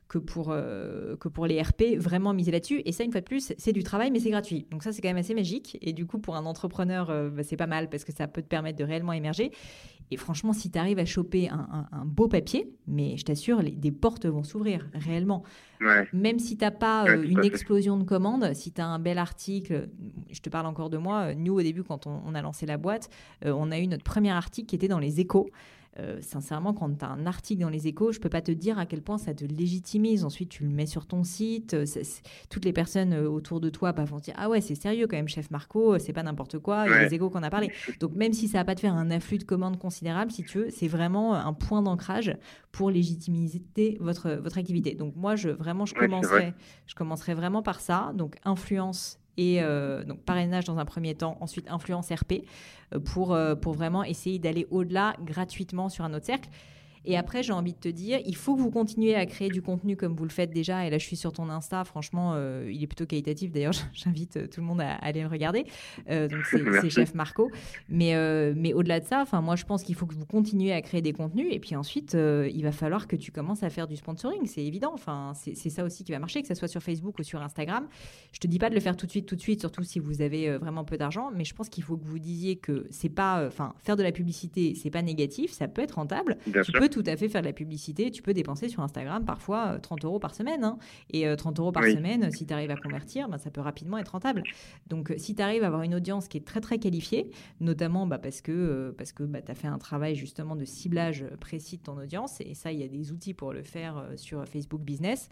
que 0.08 0.18
pour, 0.18 0.50
euh, 0.52 1.16
que 1.18 1.28
pour 1.28 1.48
les 1.48 1.62
RP, 1.62 1.98
vraiment 1.98 2.34
miser 2.34 2.52
là-dessus. 2.52 2.82
Et 2.86 2.92
ça, 2.92 3.04
une 3.04 3.12
fois 3.12 3.22
de 3.22 3.26
plus, 3.26 3.54
c'est 3.58 3.74
du 3.74 3.84
travail, 3.84 4.12
mais 4.12 4.20
c'est 4.20 4.30
gratuit. 4.30 4.68
Donc 4.70 4.84
ça, 4.84 4.92
c'est 4.92 5.02
quand 5.02 5.10
même 5.10 5.18
assez 5.18 5.34
magique. 5.34 5.78
Et 5.82 5.94
du 5.94 6.06
coup, 6.06 6.20
pour 6.20 6.36
un 6.36 6.46
entrepreneur, 6.46 7.10
euh, 7.10 7.30
bah, 7.30 7.44
c'est 7.44 7.58
pas 7.58 7.68
mal 7.68 7.90
parce 7.90 8.04
que 8.04 8.14
ça 8.14 8.28
peut 8.28 8.42
te 8.42 8.48
permettre 8.48 8.78
de 8.78 8.84
réellement 8.84 9.14
émerger. 9.14 9.52
Et 10.12 10.18
franchement, 10.18 10.54
si 10.54 10.70
tu 10.70 10.78
arrives 10.78 11.00
à 11.00 11.06
choper 11.06 11.50
un, 11.50 12.06
beau 12.06 12.28
papier, 12.28 12.72
mais 12.86 13.18
je 13.18 13.26
t'assure, 13.26 13.64
des 13.64 13.92
portes 13.92 14.28
vont 14.28 14.44
s'ouvrir 14.44 14.88
réellement. 14.94 15.42
Même 16.14 16.38
si 16.38 16.58
tu 16.58 16.64
n'as 16.64 16.70
pas 16.70 17.06
euh, 17.06 17.24
une 17.24 17.44
explosion 17.44 17.98
de 17.98 18.04
commandes, 18.04 18.54
si 18.54 18.72
tu 18.72 18.82
as 18.82 18.86
un 18.86 19.00
bel 19.00 19.18
article, 19.18 19.90
je 20.30 20.40
te 20.42 20.50
parle 20.50 20.68
encore 20.68 20.92
de 20.92 20.98
moi, 20.98 21.34
nous 21.34 21.56
au 21.56 21.62
début 21.64 21.84
quand 21.84 22.06
on, 22.06 22.22
on 22.24 22.36
a 22.36 22.42
lancé 22.44 22.68
la 22.68 22.78
boîte, 22.78 23.10
on 23.44 23.72
a 23.72 23.80
eu 23.80 23.88
notre 23.88 24.04
premier 24.04 24.30
article 24.30 24.68
qui 24.68 24.76
était 24.76 24.88
dans 24.88 25.00
les 25.00 25.20
échos. 25.20 25.50
Euh, 25.98 26.20
sincèrement, 26.22 26.74
quand 26.74 26.94
tu 26.98 27.06
as 27.06 27.10
un 27.10 27.26
article 27.26 27.62
dans 27.62 27.70
les 27.70 27.88
échos, 27.88 28.12
je 28.12 28.20
peux 28.20 28.30
pas 28.30 28.42
te 28.42 28.52
dire 28.52 28.78
à 28.78 28.86
quel 28.86 29.02
point 29.02 29.18
ça 29.18 29.34
te 29.34 29.46
légitimise. 29.46 30.26
Ensuite, 30.26 30.50
tu 30.50 30.64
le 30.64 30.70
mets 30.70 30.86
sur 30.86 31.06
ton 31.08 31.24
site. 31.24 31.74
Euh, 31.74 31.86
toutes 32.50 32.66
les 32.66 32.74
personnes 32.74 33.14
euh, 33.14 33.30
autour 33.30 33.62
de 33.62 33.70
toi 33.70 33.94
bah, 33.94 34.04
vont 34.04 34.18
dire 34.18 34.34
Ah 34.38 34.50
ouais, 34.50 34.60
c'est 34.60 34.76
sérieux 34.76 35.08
quand 35.08 35.16
même, 35.16 35.30
chef 35.30 35.50
Marco, 35.52 35.98
c'est 36.00 36.14
pas 36.14 36.24
n'importe 36.24 36.60
quoi. 36.60 36.86
Il 36.88 36.92
y 36.92 36.94
a 36.94 37.04
les 37.04 37.14
échos 37.14 37.30
qu'on 37.30 37.44
a 37.44 37.50
parlé. 37.50 37.72
Donc, 38.00 38.14
même 38.14 38.34
si 38.34 38.48
ça 38.48 38.58
va 38.58 38.66
pas 38.66 38.76
te 38.76 38.82
faire 38.82 38.94
un 38.94 39.10
afflux 39.10 39.38
de 39.38 39.44
commandes 39.44 39.80
considérable, 39.80 40.32
si 40.32 40.44
tu 40.44 40.60
veux, 40.60 40.70
c'est 40.70 40.88
vraiment 40.88 41.34
un 41.36 41.54
point 41.54 41.82
d'ancrage 41.82 42.36
pour 42.72 42.92
légitimiser 42.92 43.62
votre, 44.02 44.32
votre 44.32 44.58
activité. 44.58 44.96
Donc, 44.96 45.16
moi, 45.16 45.36
je, 45.36 45.50
vraiment, 45.50 45.86
je, 45.86 45.94
commencerai, 45.94 46.54
je 46.88 46.96
commencerai 46.96 47.34
vraiment 47.34 47.62
par 47.62 47.80
ça. 47.80 48.12
Donc, 48.16 48.36
influence 48.44 49.20
et 49.38 49.62
euh, 49.62 50.04
donc 50.04 50.20
parrainage 50.22 50.66
dans 50.66 50.78
un 50.78 50.86
premier 50.86 51.16
temps, 51.16 51.38
ensuite 51.42 51.70
influence 51.70 52.12
RP 52.12 52.44
euh, 52.94 53.00
pour, 53.00 53.34
euh, 53.34 53.56
pour 53.56 53.74
vraiment 53.74 54.04
essayer 54.04 54.40
d'aller 54.40 54.68
au-delà 54.72 55.16
gratuitement 55.24 55.90
sur 55.90 56.06
un 56.06 56.14
autre 56.14 56.26
cercle. 56.26 56.50
Et 57.06 57.18
après, 57.18 57.44
j'ai 57.44 57.54
envie 57.54 57.74
de 57.74 57.78
te 57.78 57.88
dire, 57.88 58.20
il 58.26 58.36
faut 58.36 58.56
que 58.56 58.62
vous 58.62 58.72
continuiez 58.72 59.16
à 59.16 59.26
créer 59.26 59.50
du 59.50 59.62
contenu 59.62 59.96
comme 59.96 60.16
vous 60.16 60.24
le 60.24 60.30
faites 60.30 60.52
déjà. 60.52 60.86
Et 60.86 60.90
là, 60.90 60.98
je 60.98 61.06
suis 61.06 61.16
sur 61.16 61.32
ton 61.32 61.50
Insta. 61.50 61.84
Franchement, 61.84 62.34
euh, 62.36 62.70
il 62.72 62.82
est 62.84 62.88
plutôt 62.88 63.06
qualitatif. 63.06 63.52
D'ailleurs, 63.52 63.74
j'invite 63.94 64.38
euh, 64.38 64.48
tout 64.48 64.62
le 64.62 64.66
monde 64.66 64.82
à, 64.82 64.94
aller 64.96 65.22
le 65.22 65.28
regarder. 65.28 65.66
Euh, 66.10 66.28
donc, 66.28 66.40
c'est 66.46 66.90
Chef 66.90 67.14
Marco. 67.14 67.52
Mais, 67.90 68.14
mais 68.56 68.74
au-delà 68.74 69.00
de 69.00 69.06
ça, 69.06 69.22
enfin, 69.22 69.42
moi, 69.42 69.56
je 69.56 69.66
pense 69.66 69.84
qu'il 69.84 69.96
faut 69.96 70.06
que 70.06 70.16
vous 70.16 70.26
continuiez 70.26 70.74
à 70.74 70.82
créer 70.82 71.02
des 71.02 71.14
contenus. 71.14 71.48
Et 71.52 71.60
puis 71.60 71.76
ensuite, 71.76 72.14
il 72.16 72.62
va 72.64 72.72
falloir 72.72 73.08
que 73.08 73.16
tu 73.16 73.32
commences 73.32 73.64
à 73.64 73.70
faire 73.70 73.88
du 73.88 73.96
sponsoring. 73.96 74.46
C'est 74.46 74.64
évident. 74.64 74.92
Enfin, 74.94 75.34
c'est 75.36 75.70
ça 75.70 75.84
aussi 75.84 76.04
qui 76.04 76.12
va 76.12 76.20
marcher, 76.20 76.42
que 76.42 76.48
ce 76.48 76.56
soit 76.56 76.68
sur 76.68 76.82
Facebook 76.82 77.20
ou 77.20 77.24
sur 77.24 77.42
Instagram. 77.42 77.88
Je 78.32 78.40
te 78.40 78.48
dis 78.48 78.60
pas 78.60 78.70
de 78.70 78.76
le 78.76 78.82
faire 78.82 78.98
tout 78.98 79.06
de 79.06 79.12
suite, 79.12 79.26
tout 79.26 79.36
de 79.36 79.42
suite, 79.42 79.60
surtout 79.60 79.84
si 79.84 80.00
vous 80.00 80.22
avez 80.22 80.58
vraiment 80.58 80.84
peu 80.84 80.98
d'argent. 80.98 81.32
Mais 81.36 81.44
je 81.44 81.54
pense 81.54 81.70
qu'il 81.70 81.84
faut 81.84 81.98
que 81.98 82.06
vous 82.06 82.20
disiez 82.20 82.56
que 82.56 82.88
c'est 82.90 83.10
pas, 83.10 83.46
enfin, 83.46 83.74
faire 83.84 83.96
de 83.96 84.04
la 84.04 84.12
publicité, 84.12 84.76
c'est 84.76 84.90
pas 84.90 85.02
négatif. 85.02 85.52
Ça 85.52 85.68
peut 85.68 85.82
être 85.82 85.96
rentable. 85.96 86.38
tu 86.64 86.72
peux 86.72 86.90
tout 86.96 87.04
à 87.08 87.18
fait 87.18 87.28
faire 87.28 87.42
de 87.42 87.48
la 87.48 87.54
publicité. 87.54 88.10
Tu 88.10 88.22
peux 88.22 88.34
dépenser 88.34 88.70
sur 88.70 88.82
Instagram 88.82 89.26
parfois 89.26 89.80
30 89.82 90.06
euh, 90.06 90.08
euros 90.08 90.20
par 90.20 90.34
semaine. 90.34 90.64
Hein. 90.64 90.78
Et 91.10 91.26
30 91.36 91.60
euh, 91.60 91.62
euros 91.62 91.72
par 91.74 91.84
semaine, 91.84 92.32
si 92.32 92.46
tu 92.46 92.54
arrives 92.54 92.72
à 92.72 92.78
convertir, 92.78 93.28
bah, 93.28 93.38
ça 93.38 93.52
peut 93.52 93.60
rapidement 93.60 93.98
être 93.98 94.14
rentable. 94.14 94.44
Donc, 94.88 95.12
euh, 95.12 95.16
si 95.18 95.36
tu 95.36 95.42
arrives 95.42 95.66
à 95.66 95.68
avoir 95.68 95.82
une 95.82 95.94
audience 95.94 96.30
qui 96.30 96.38
est 96.38 96.46
très, 96.46 96.62
très 96.62 96.80
qualifiée, 96.80 97.32
notamment 97.60 98.08
bah, 98.08 98.18
parce 98.18 98.40
que, 98.40 98.96
parce 98.98 99.12
que 99.12 99.24
bah, 99.24 99.42
tu 99.42 99.52
as 99.52 99.56
fait 99.56 99.68
un 99.68 99.78
travail 99.78 100.16
justement 100.16 100.56
de 100.56 100.64
ciblage 100.64 101.26
précis 101.42 101.76
de 101.76 101.84
ton 101.84 101.98
audience, 101.98 102.40
et 102.40 102.54
ça, 102.54 102.72
il 102.72 102.80
y 102.80 102.84
a 102.84 102.88
des 102.88 103.12
outils 103.12 103.34
pour 103.34 103.52
le 103.52 103.64
faire 103.64 104.02
sur 104.16 104.46
Facebook 104.48 104.82
Business. 104.82 105.28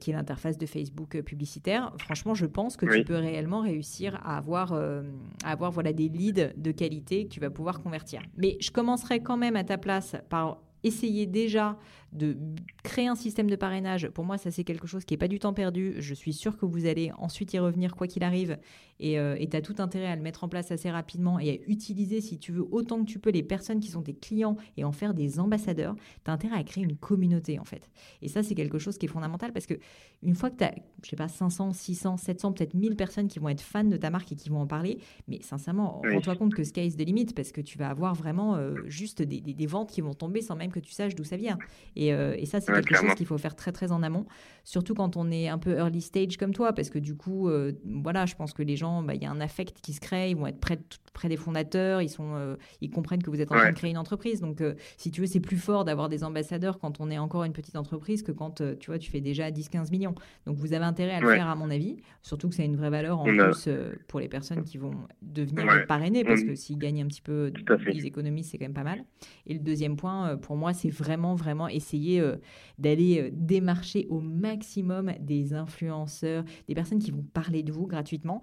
qui 0.00 0.10
est 0.10 0.14
l'interface 0.14 0.58
de 0.58 0.66
Facebook 0.66 1.20
publicitaire. 1.22 1.92
Franchement, 1.98 2.34
je 2.34 2.46
pense 2.46 2.76
que 2.76 2.86
tu 2.86 3.04
peux 3.04 3.14
réellement 3.14 3.60
réussir 3.60 4.18
à 4.24 4.36
avoir, 4.36 4.72
à 4.72 5.02
avoir 5.44 5.70
voilà, 5.70 5.92
des 5.92 6.08
leads 6.08 6.52
de 6.56 6.72
qualité 6.72 7.26
que 7.26 7.34
tu 7.34 7.38
vas 7.38 7.50
pouvoir 7.50 7.80
convertir. 7.80 8.20
Mais 8.36 8.56
je 8.60 8.72
commencerai 8.72 9.20
quand 9.20 9.36
même 9.36 9.54
à 9.54 9.62
ta 9.62 9.78
place 9.78 10.16
par 10.30 10.58
essayez 10.84 11.26
déjà 11.26 11.76
de 12.12 12.36
créer 12.82 13.06
un 13.06 13.14
système 13.14 13.50
de 13.50 13.56
parrainage, 13.56 14.08
pour 14.08 14.24
moi, 14.24 14.38
ça 14.38 14.50
c'est 14.50 14.64
quelque 14.64 14.86
chose 14.86 15.04
qui 15.04 15.14
n'est 15.14 15.18
pas 15.18 15.28
du 15.28 15.38
temps 15.38 15.52
perdu. 15.52 15.94
Je 15.98 16.14
suis 16.14 16.32
sûre 16.32 16.56
que 16.56 16.66
vous 16.66 16.86
allez 16.86 17.12
ensuite 17.18 17.52
y 17.52 17.58
revenir 17.58 17.94
quoi 17.94 18.06
qu'il 18.06 18.24
arrive. 18.24 18.58
Et 19.00 19.18
euh, 19.18 19.36
tu 19.38 19.56
as 19.56 19.62
tout 19.62 19.76
intérêt 19.78 20.06
à 20.06 20.16
le 20.16 20.22
mettre 20.22 20.44
en 20.44 20.48
place 20.48 20.70
assez 20.70 20.90
rapidement 20.90 21.38
et 21.38 21.50
à 21.50 21.70
utiliser, 21.70 22.20
si 22.20 22.38
tu 22.38 22.52
veux, 22.52 22.66
autant 22.70 23.00
que 23.00 23.10
tu 23.10 23.18
peux 23.18 23.30
les 23.30 23.42
personnes 23.42 23.80
qui 23.80 23.88
sont 23.88 24.02
tes 24.02 24.14
clients 24.14 24.56
et 24.76 24.84
en 24.84 24.92
faire 24.92 25.14
des 25.14 25.38
ambassadeurs. 25.38 25.94
Tu 26.24 26.30
as 26.30 26.34
intérêt 26.34 26.56
à 26.56 26.64
créer 26.64 26.84
une 26.84 26.96
communauté 26.96 27.58
en 27.58 27.64
fait. 27.64 27.88
Et 28.22 28.28
ça, 28.28 28.42
c'est 28.42 28.54
quelque 28.54 28.78
chose 28.78 28.98
qui 28.98 29.06
est 29.06 29.08
fondamental 29.08 29.52
parce 29.52 29.66
que 29.66 29.74
une 30.22 30.34
fois 30.34 30.50
que 30.50 30.56
tu 30.56 30.64
as, 30.64 30.74
je 31.04 31.10
sais 31.10 31.16
pas, 31.16 31.28
500, 31.28 31.72
600, 31.72 32.16
700, 32.16 32.52
peut-être 32.52 32.74
1000 32.74 32.96
personnes 32.96 33.28
qui 33.28 33.38
vont 33.38 33.48
être 33.48 33.60
fans 33.60 33.84
de 33.84 33.96
ta 33.96 34.10
marque 34.10 34.32
et 34.32 34.36
qui 34.36 34.48
vont 34.48 34.60
en 34.60 34.66
parler, 34.66 34.98
mais 35.28 35.40
sincèrement, 35.42 36.02
rends-toi 36.12 36.36
compte 36.36 36.54
que 36.54 36.64
sky 36.64 36.86
is 36.86 36.96
the 36.96 37.06
limit 37.06 37.26
parce 37.26 37.52
que 37.52 37.60
tu 37.60 37.78
vas 37.78 37.88
avoir 37.88 38.14
vraiment 38.14 38.56
euh, 38.56 38.74
juste 38.86 39.22
des, 39.22 39.40
des, 39.40 39.66
ventes 39.66 39.90
qui 39.90 40.00
vont 40.00 40.14
tomber 40.14 40.40
sans 40.40 40.56
même 40.56 40.72
que 40.72 40.80
tu 40.80 40.92
saches 40.92 41.14
d'où 41.14 41.24
ça 41.24 41.36
vient. 41.36 41.58
Euh, 41.98 42.34
et, 42.36 42.46
ça, 42.46 42.60
c'est 42.60 42.72
quelque 42.72 42.94
chose 42.94 43.14
qu'il 43.14 43.26
faut 43.26 43.38
faire 43.38 43.56
très 43.56 43.72
très 43.72 43.92
en 43.92 44.02
amont, 44.02 44.26
surtout 44.64 44.94
quand 44.94 45.16
on 45.16 45.30
est 45.30 45.48
un 45.48 45.58
peu 45.58 45.76
early 45.76 46.00
stage 46.00 46.36
comme 46.36 46.54
toi, 46.54 46.72
parce 46.72 46.90
que 46.90 46.98
du 46.98 47.16
coup, 47.16 47.48
euh, 47.48 47.72
voilà, 47.84 48.26
je 48.26 48.34
pense 48.34 48.52
que 48.52 48.62
les 48.62 48.76
gens, 48.76 49.02
bah, 49.02 49.14
il 49.14 49.22
y 49.22 49.26
a 49.26 49.30
un 49.30 49.40
affect 49.40 49.80
qui 49.80 49.92
se 49.92 50.00
crée, 50.00 50.30
ils 50.30 50.36
vont 50.36 50.46
être 50.46 50.60
près, 50.60 50.78
près 51.12 51.28
des 51.28 51.36
fondateurs, 51.36 52.02
ils, 52.02 52.08
sont, 52.08 52.34
euh, 52.34 52.56
ils 52.80 52.90
comprennent 52.90 53.22
que 53.22 53.30
vous 53.30 53.40
êtes 53.40 53.50
en 53.52 53.56
train 53.56 53.70
de 53.70 53.76
créer 53.76 53.90
une 53.90 53.98
entreprise. 53.98 54.40
Donc, 54.40 54.62
si 54.96 55.10
tu 55.10 55.20
veux, 55.20 55.26
c'est 55.26 55.40
plus 55.40 55.56
fort 55.56 55.84
d'avoir 55.84 56.08
des 56.08 56.24
ambassadeurs 56.24 56.78
quand 56.78 57.00
on 57.00 57.10
est 57.10 57.18
encore 57.18 57.44
une 57.44 57.52
petite 57.52 57.76
entreprise 57.76 58.22
que 58.22 58.32
quand 58.32 58.62
tu 58.78 58.90
vois, 58.90 58.98
tu 58.98 59.10
fais 59.10 59.20
déjà 59.20 59.50
10-15 59.50 59.90
millions. 59.90 60.14
Donc, 60.46 60.56
vous 60.56 60.72
avez 60.72 60.84
intérêt 60.84 61.12
à 61.12 61.20
le 61.20 61.28
faire, 61.28 61.48
à 61.48 61.54
mon 61.54 61.70
avis, 61.70 61.96
surtout 62.22 62.48
que 62.48 62.54
ça 62.54 62.62
a 62.62 62.66
une 62.66 62.76
vraie 62.76 62.90
valeur 62.90 63.20
en 63.20 63.24
plus 63.24 63.68
pour 64.06 64.20
les 64.20 64.28
personnes 64.28 64.64
qui 64.64 64.78
vont 64.78 64.94
devenir 65.22 65.86
parrainées, 65.86 66.24
parce 66.24 66.42
que 66.42 66.54
s'ils 66.54 66.78
gagnent 66.78 67.02
un 67.02 67.08
petit 67.08 67.22
peu, 67.22 67.52
ils 67.92 68.06
économisent, 68.06 68.50
c'est 68.50 68.58
quand 68.58 68.66
même 68.66 68.74
pas 68.74 68.84
mal. 68.84 69.04
Et 69.46 69.54
le 69.54 69.60
deuxième 69.60 69.96
point, 69.96 70.36
pour 70.36 70.56
moi, 70.56 70.72
c'est 70.72 70.90
vraiment, 70.90 71.34
vraiment 71.34 71.68
essayer 71.88 72.20
euh, 72.20 72.36
d'aller 72.78 73.20
euh, 73.20 73.30
démarcher 73.32 74.06
au 74.10 74.20
maximum 74.20 75.12
des 75.20 75.54
influenceurs, 75.54 76.44
des 76.66 76.74
personnes 76.74 76.98
qui 76.98 77.10
vont 77.10 77.24
parler 77.32 77.62
de 77.62 77.72
vous 77.72 77.86
gratuitement. 77.86 78.42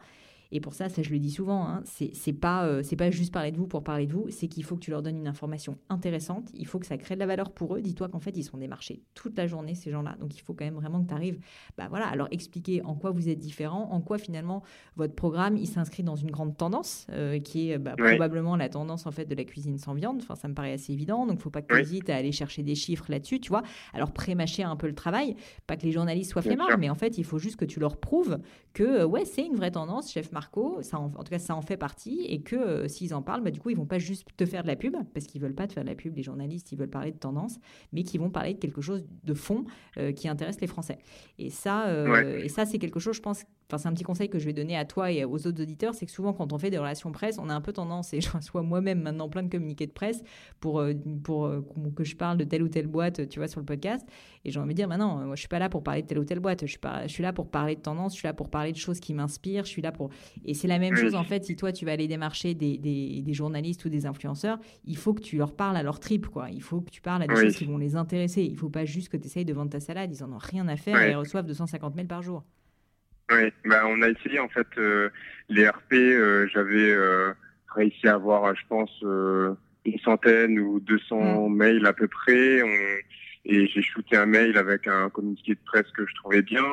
Et 0.52 0.60
pour 0.60 0.74
ça, 0.74 0.90
ça 0.90 1.02
je 1.02 1.10
le 1.10 1.20
dis 1.20 1.32
souvent, 1.32 1.68
hein, 1.68 1.84
c'est 1.86 2.34
pas, 2.34 2.66
euh, 2.66 2.84
c'est 2.84 2.96
pas 2.96 3.12
juste 3.12 3.34
parler 3.34 3.52
de 3.52 3.58
vous 3.58 3.68
pour 3.68 3.84
parler 3.84 4.08
de 4.08 4.14
vous, 4.14 4.28
c'est 4.30 4.48
qu'il 4.48 4.64
faut 4.64 4.76
que 4.76 4.82
tu 4.82 4.92
leur 4.92 5.02
donnes 5.02 5.18
une 5.18 5.28
information 5.28 5.78
intéressante, 5.90 6.50
il 6.54 6.66
faut 6.66 6.80
que 6.80 6.86
ça 6.86 6.98
crée 6.98 7.16
de 7.16 7.20
la 7.20 7.26
valeur 7.26 7.52
pour 7.52 7.76
eux. 7.76 7.82
Dis-toi 7.82 8.10
qu'en 8.10 8.20
fait, 8.20 8.36
ils 8.38 8.44
sont 8.44 8.58
démarchés 8.58 9.02
toute 9.14 9.38
la 9.38 9.48
journée, 9.48 9.76
ces 9.76 9.92
gens-là. 9.92 10.16
Donc 10.20 10.36
il 10.36 10.42
faut 10.42 10.54
quand 10.54 10.66
même 10.66 10.76
vraiment 10.76 11.02
que 11.02 11.08
tu 11.08 11.14
arrives 11.14 11.40
bah, 11.78 11.88
voilà, 11.90 12.08
à 12.08 12.16
leur 12.16 12.32
expliquer 12.32 12.82
en 12.84 12.96
quoi 12.96 13.12
vous 13.12 13.30
êtes 13.30 13.40
différent, 13.40 13.90
en 13.92 14.02
quoi 14.02 14.18
finalement 14.18 14.64
votre 14.96 15.16
programme 15.16 15.58
il 15.58 15.68
s'inscrit 15.68 16.04
dans 16.04 16.16
une 16.16 16.32
grande 16.32 16.58
tendance, 16.58 17.08
euh, 17.12 17.40
qui 17.40 17.72
est 17.72 17.78
bah, 17.78 17.96
probablement 17.98 18.56
la 18.56 18.70
tendance 18.70 19.06
en 19.06 19.12
fait 19.12 19.26
de 19.26 19.36
la 19.36 19.44
cuisine 19.44 19.78
sans 19.78 19.94
viande. 19.94 20.20
Enfin, 20.22 20.36
ça 20.36 20.48
me 20.48 20.54
paraît 20.54 20.74
assez 20.74 20.94
évident. 20.94 21.26
Donc 21.26 21.38
il 21.40 21.42
faut 21.42 21.50
pas 21.50 21.62
que 21.62 21.74
tu 21.74 21.82
hésites 21.82 22.10
à 22.10 22.16
aller 22.16 22.32
chercher 22.32 22.64
des 22.64 22.76
chiffres 22.76 23.06
là-dessus, 23.10 23.40
tu 23.40 23.50
vois. 23.50 23.64
Alors 23.94 24.12
pré-mâcher 24.12 24.64
un 24.64 24.76
peu 24.76 24.88
le 24.88 24.96
travail, 24.96 25.36
pas 25.68 25.78
que 25.78 25.84
les 25.84 25.92
journalistes 25.92 26.32
soient 26.32 26.42
flemmards, 26.42 26.78
mais 26.78 26.90
en 26.90 26.96
fait, 26.96 27.18
il 27.18 27.24
faut 27.24 27.40
juste 27.40 27.58
que 27.58 27.66
tu 27.66 27.80
leur 27.80 27.98
prouves 27.98 28.40
que 28.74 28.84
euh, 28.84 29.06
ouais, 29.06 29.26
c'est 29.26 29.46
une 29.46 29.56
vraie 29.56 29.72
tendance, 29.72 30.12
chef 30.12 30.32
Marco, 30.36 30.82
ça 30.82 31.00
en, 31.00 31.10
tout 31.10 31.24
cas 31.30 31.40
ça 31.40 31.56
en 31.56 31.62
fait 31.62 31.78
partie 31.78 32.26
et 32.28 32.42
que 32.42 32.56
euh, 32.56 32.88
s'ils 32.88 33.16
en 33.16 33.22
parlent, 33.22 33.42
bah, 33.42 33.52
du 33.52 33.60
coup, 33.60 33.70
ils 33.70 33.78
vont 33.78 33.86
pas 33.86 34.00
juste 34.00 34.28
te 34.36 34.46
faire 34.46 34.64
de 34.64 34.68
la 34.68 34.76
pub 34.76 34.96
parce 35.14 35.26
qu'ils 35.26 35.42
veulent 35.42 35.56
pas 35.56 35.66
te 35.66 35.74
faire 35.74 35.84
de 35.84 35.90
la 35.90 35.96
pub, 35.96 36.16
les 36.16 36.24
journalistes, 36.24 36.72
ils 36.72 36.78
veulent 36.78 36.90
parler 36.90 37.12
de 37.12 37.18
tendance, 37.18 37.58
mais 37.94 38.04
qu'ils 38.04 38.20
vont 38.20 38.30
parler 38.30 38.54
de 38.54 38.60
quelque 38.60 38.82
chose 38.82 39.06
de 39.24 39.34
fond 39.34 39.64
euh, 39.98 40.12
qui 40.12 40.28
intéresse 40.28 40.60
les 40.60 40.68
Français. 40.68 41.00
Et 41.40 41.50
ça, 41.50 41.86
et 42.38 42.50
ça 42.50 42.66
c'est 42.66 42.78
quelque 42.78 43.00
chose, 43.00 43.16
je 43.16 43.22
pense, 43.22 43.46
enfin 43.68 43.78
c'est 43.78 43.88
un 43.88 43.94
petit 43.94 44.04
conseil 44.04 44.30
que 44.30 44.40
je 44.40 44.46
vais 44.46 44.54
donner 44.54 44.78
à 44.78 44.86
toi 44.86 45.12
et 45.12 45.26
aux 45.26 45.48
autres 45.48 45.62
auditeurs, 45.62 45.94
c'est 45.94 46.06
que 46.06 46.12
souvent 46.12 46.34
quand 46.34 46.54
on 46.54 46.58
fait 46.58 46.70
des 46.70 46.78
relations 46.78 47.12
presse, 47.12 47.38
on 47.40 47.50
a 47.50 47.54
un 47.54 47.62
peu 47.62 47.74
tendance, 47.74 48.14
et 48.14 48.22
je 48.22 48.30
reçois 48.30 48.62
moi-même 48.62 49.02
maintenant 49.02 49.30
plein 49.30 49.44
de 49.44 49.50
communiqués 49.50 49.88
de 49.88 49.92
presse 49.92 50.24
pour, 50.60 50.84
pour 51.24 51.52
que 51.96 52.04
je 52.04 52.16
parle 52.16 52.38
de 52.38 52.44
telle 52.44 52.64
ou 52.64 52.70
telle 52.70 52.88
boîte, 52.88 53.28
tu 53.30 53.40
vois, 53.40 53.48
sur 53.48 53.60
le 53.60 53.66
podcast, 53.66 54.06
et 54.44 54.52
j'ai 54.52 54.60
envie 54.60 54.74
de 54.74 54.76
dire, 54.76 54.88
maintenant, 54.88 55.26
moi 55.26 55.36
je 55.36 55.42
suis 55.42 55.48
pas 55.48 55.60
là 55.60 55.70
pour 55.70 55.84
parler 55.84 56.02
de 56.02 56.08
telle 56.08 56.20
ou 56.20 56.26
telle 56.26 56.40
boîte, 56.40 56.62
je 56.66 56.72
suis, 56.72 56.80
pas, 56.80 57.08
je 57.08 57.12
suis 57.12 57.24
là 57.24 57.34
pour 57.34 57.50
parler 57.50 57.76
de 57.76 57.82
tendance, 57.82 58.14
je 58.14 58.20
suis 58.20 58.28
là 58.28 58.34
pour 58.34 58.50
parler 58.50 58.72
de 58.72 58.78
choses 58.78 59.00
qui 59.00 59.14
m'inspirent, 59.14 59.66
je 59.66 59.70
suis 59.70 59.82
là 59.82 59.92
pour... 59.92 60.10
Et 60.44 60.54
c'est 60.54 60.68
la 60.68 60.80
même 60.80 60.96
chose, 60.96 61.16
en 61.16 61.24
fait, 61.24 61.46
si 61.46 61.56
toi, 61.56 61.72
tu 61.72 61.86
vas 61.86 61.94
aller 61.94 62.08
démarcher 62.08 62.54
des, 62.54 62.78
des, 62.78 63.34
journalistes 63.34 63.84
ou 63.86 63.90
des 63.90 64.06
influenceurs, 64.06 64.60
il 64.86 64.98
faut 64.98 65.14
que 65.14 65.22
tu 65.22 65.38
leur 65.38 65.54
parles 65.54 65.78
à 65.78 65.84
leur 65.84 66.00
trip, 66.00 66.28
quoi. 66.28 66.50
Il 66.52 66.62
faut 66.62 66.82
que 66.82 66.90
tu 66.90 67.02
parles 67.02 67.24
à 67.24 67.28
des 67.28 67.36
choses 67.36 67.56
qui 67.56 67.66
vont 67.66 67.78
les 67.78 67.96
intéresser. 67.96 68.44
Il 68.44 68.58
faut 68.58 68.70
pas 68.70 68.86
juste 68.86 69.10
que 69.10 69.18
tu 69.18 69.26
essayes 69.26 69.46
de 69.46 69.54
vendre 69.54 69.72
ta 69.72 69.80
salade, 69.80 70.12
ils 70.14 70.24
en 70.24 70.32
ont 70.32 70.38
rien 70.38 70.68
à 70.68 70.76
faire 70.76 71.02
et 71.02 71.12
ils 71.12 71.16
reçoivent 71.16 71.46
250 71.46 71.96
mails 71.96 72.08
par 72.08 72.22
jour. 72.22 72.44
Oui, 73.32 73.52
bah, 73.66 73.84
on 73.88 74.02
a 74.02 74.10
essayé, 74.10 74.40
en 74.40 74.50
fait, 74.50 74.68
euh, 74.78 75.10
les 75.50 75.68
RP, 75.68 75.94
euh, 75.94 76.48
j'avais 76.54 76.92
euh, 76.92 77.34
réussi 77.70 78.08
à 78.08 78.16
avoir, 78.16 78.56
je 78.56 78.62
pense, 78.70 78.92
une 79.02 80.00
centaine 80.04 80.60
ou 80.60 80.80
200 80.80 81.50
mm. 81.50 81.56
mails 81.56 81.86
à 81.86 81.94
peu 81.94 82.08
près. 82.08 82.62
On 82.62 82.68
et 83.46 83.68
j'ai 83.68 83.82
shooté 83.82 84.18
un 84.18 84.26
mail 84.26 84.58
avec 84.58 84.88
un 84.88 85.10
communiqué 85.10 85.54
de 85.54 85.60
presse 85.66 85.90
que 85.96 86.06
je 86.06 86.16
trouvais 86.16 86.42
bien, 86.42 86.66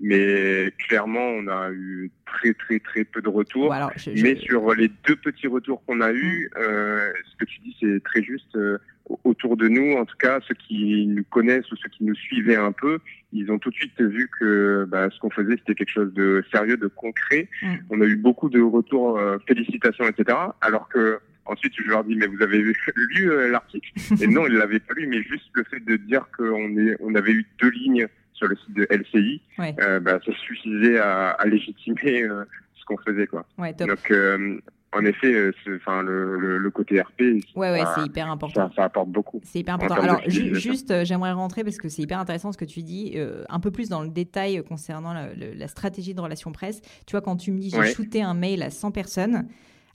mais 0.00 0.72
clairement 0.86 1.26
on 1.26 1.48
a 1.48 1.70
eu 1.70 2.10
très 2.26 2.52
très 2.54 2.78
très 2.78 3.04
peu 3.04 3.22
de 3.22 3.28
retours. 3.28 3.74
Mais 4.16 4.36
sur 4.36 4.74
les 4.74 4.90
deux 5.06 5.16
petits 5.16 5.46
retours 5.46 5.82
qu'on 5.86 6.00
a 6.00 6.12
eu, 6.12 6.50
mm. 6.54 6.60
euh, 6.60 7.12
ce 7.30 7.36
que 7.36 7.44
tu 7.44 7.60
dis 7.60 7.76
c'est 7.80 8.02
très 8.04 8.22
juste. 8.22 8.54
Euh, 8.56 8.78
autour 9.24 9.56
de 9.56 9.68
nous, 9.68 9.94
en 9.94 10.04
tout 10.04 10.18
cas 10.18 10.38
ceux 10.46 10.54
qui 10.54 11.06
nous 11.06 11.24
connaissent 11.24 11.72
ou 11.72 11.76
ceux 11.76 11.88
qui 11.88 12.04
nous 12.04 12.14
suivaient 12.14 12.56
un 12.56 12.72
peu, 12.72 12.98
ils 13.32 13.50
ont 13.50 13.58
tout 13.58 13.70
de 13.70 13.74
suite 13.74 13.98
vu 13.98 14.28
que 14.38 14.86
bah, 14.86 15.08
ce 15.10 15.18
qu'on 15.18 15.30
faisait 15.30 15.56
c'était 15.56 15.74
quelque 15.74 15.92
chose 15.92 16.12
de 16.12 16.44
sérieux, 16.52 16.76
de 16.76 16.88
concret. 16.88 17.48
Mm. 17.62 17.74
On 17.88 18.00
a 18.02 18.04
eu 18.04 18.16
beaucoup 18.16 18.50
de 18.50 18.60
retours, 18.60 19.18
euh, 19.18 19.38
félicitations, 19.46 20.06
etc. 20.06 20.36
Alors 20.60 20.90
que 20.90 21.20
Ensuite, 21.48 21.72
je 21.76 21.90
leur 21.90 22.04
dis, 22.04 22.14
mais 22.14 22.26
vous 22.26 22.42
avez 22.42 22.58
lu 22.96 23.30
euh, 23.30 23.50
l'article? 23.50 23.90
Et 24.20 24.26
non, 24.26 24.46
ils 24.46 24.54
l'avaient 24.54 24.80
pas 24.80 24.94
lu, 24.94 25.06
mais 25.06 25.22
juste 25.22 25.48
le 25.54 25.64
fait 25.64 25.80
de 25.80 25.96
dire 25.96 26.26
qu'on 26.36 26.74
on 27.00 27.14
avait 27.14 27.32
eu 27.32 27.46
deux 27.60 27.70
lignes 27.70 28.06
sur 28.34 28.46
le 28.46 28.56
site 28.56 28.74
de 28.74 28.86
LCI, 28.90 29.40
euh, 29.58 29.98
bah, 29.98 30.20
ça 30.24 30.32
suffisait 30.32 30.98
à, 30.98 31.36
légitimer 31.46 32.22
euh, 32.22 32.44
ce 32.78 32.84
qu'on 32.84 32.98
faisait. 32.98 33.26
Quoi. 33.26 33.46
Donc, 33.78 34.12
en 34.92 35.04
effet, 35.04 35.50
enfin 35.76 36.02
le, 36.02 36.70
côté 36.70 37.00
RP, 37.00 37.20
ouais, 37.56 37.72
ouais, 37.72 37.82
c'est 37.94 38.04
hyper 38.06 38.30
important. 38.30 38.70
Ça, 38.76 38.84
apporte 38.84 39.08
beaucoup. 39.08 39.40
C'est 39.42 39.58
hyper 39.58 39.74
important. 39.74 40.02
Alors, 40.02 40.20
juste, 40.26 41.04
j'aimerais 41.04 41.32
rentrer 41.32 41.64
parce 41.64 41.78
que 41.78 41.88
c'est 41.88 42.02
hyper 42.02 42.20
intéressant 42.20 42.52
ce 42.52 42.58
que 42.58 42.64
tu 42.64 42.82
dis, 42.82 43.18
un 43.48 43.60
peu 43.60 43.70
plus 43.70 43.88
dans 43.88 44.02
le 44.02 44.08
détail 44.08 44.62
concernant 44.62 45.14
la, 45.14 45.28
la, 45.34 45.68
stratégie 45.68 46.14
de 46.14 46.20
relation 46.20 46.52
presse. 46.52 46.80
Tu 47.06 47.12
vois, 47.12 47.22
quand 47.22 47.36
tu 47.36 47.52
me 47.52 47.58
dis 47.58 47.70
j'ai 47.70 47.92
shooté 47.92 48.22
un 48.22 48.34
mail 48.34 48.62
à 48.62 48.70
100 48.70 48.92
personnes, 48.92 49.48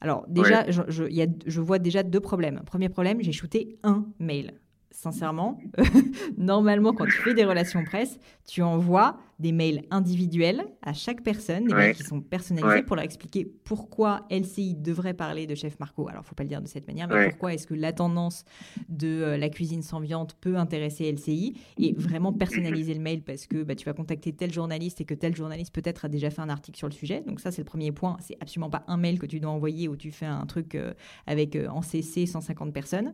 alors 0.03 0.25
déjà, 0.27 0.69
je, 0.69 0.81
je, 0.89 1.61
vois 1.61 1.79
déjà 1.79 2.03
deux 2.03 2.19
problèmes. 2.19 2.61
Premier 2.65 2.89
problème, 2.89 3.21
j'ai 3.21 3.31
shooté 3.31 3.79
un 3.83 4.05
mail 4.19 4.51
sincèrement, 4.93 5.59
normalement, 6.37 6.93
quand 6.93 7.05
tu 7.05 7.11
fais 7.11 7.33
des 7.33 7.43
relations 7.43 7.83
presse, 7.83 8.19
tu 8.47 8.61
envoies 8.61 9.17
des 9.39 9.51
mails 9.51 9.83
individuels 9.91 10.63
à 10.81 10.93
chaque 10.93 11.23
personne, 11.23 11.65
des 11.65 11.73
mails 11.73 11.95
qui 11.95 12.03
sont 12.03 12.21
personnalisés 12.21 12.83
pour 12.83 12.95
leur 12.95 13.03
expliquer 13.03 13.45
pourquoi 13.45 14.25
LCI 14.29 14.75
devrait 14.75 15.15
parler 15.15 15.47
de 15.47 15.55
Chef 15.55 15.79
Marco. 15.79 16.07
Alors, 16.07 16.21
il 16.23 16.27
faut 16.27 16.35
pas 16.35 16.43
le 16.43 16.49
dire 16.49 16.61
de 16.61 16.67
cette 16.67 16.87
manière, 16.87 17.07
mais 17.07 17.29
pourquoi 17.29 17.53
est-ce 17.53 17.67
que 17.67 17.73
la 17.73 17.91
tendance 17.91 18.45
de 18.87 19.07
euh, 19.07 19.37
la 19.37 19.49
cuisine 19.49 19.81
sans 19.81 19.99
viande 19.99 20.33
peut 20.39 20.55
intéresser 20.55 21.11
LCI 21.11 21.55
et 21.77 21.93
vraiment 21.93 22.31
personnaliser 22.31 22.93
le 22.93 23.01
mail 23.01 23.23
parce 23.23 23.47
que 23.47 23.63
bah, 23.63 23.75
tu 23.75 23.85
vas 23.85 23.93
contacter 23.93 24.31
tel 24.31 24.53
journaliste 24.53 25.01
et 25.01 25.05
que 25.05 25.15
tel 25.15 25.35
journaliste 25.35 25.73
peut-être 25.73 26.05
a 26.05 26.09
déjà 26.09 26.29
fait 26.29 26.41
un 26.41 26.49
article 26.49 26.77
sur 26.77 26.87
le 26.87 26.93
sujet. 26.93 27.23
Donc 27.25 27.39
ça, 27.39 27.51
c'est 27.51 27.61
le 27.61 27.65
premier 27.65 27.91
point. 27.91 28.17
C'est 28.21 28.37
absolument 28.39 28.69
pas 28.69 28.83
un 28.87 28.97
mail 28.97 29.19
que 29.19 29.25
tu 29.25 29.39
dois 29.39 29.51
envoyer 29.51 29.87
où 29.87 29.95
tu 29.95 30.11
fais 30.11 30.27
un 30.27 30.45
truc 30.45 30.75
euh, 30.75 30.93
avec 31.27 31.55
euh, 31.55 31.67
en 31.67 31.81
CC 31.81 32.25
150 32.25 32.71
personnes 32.71 33.13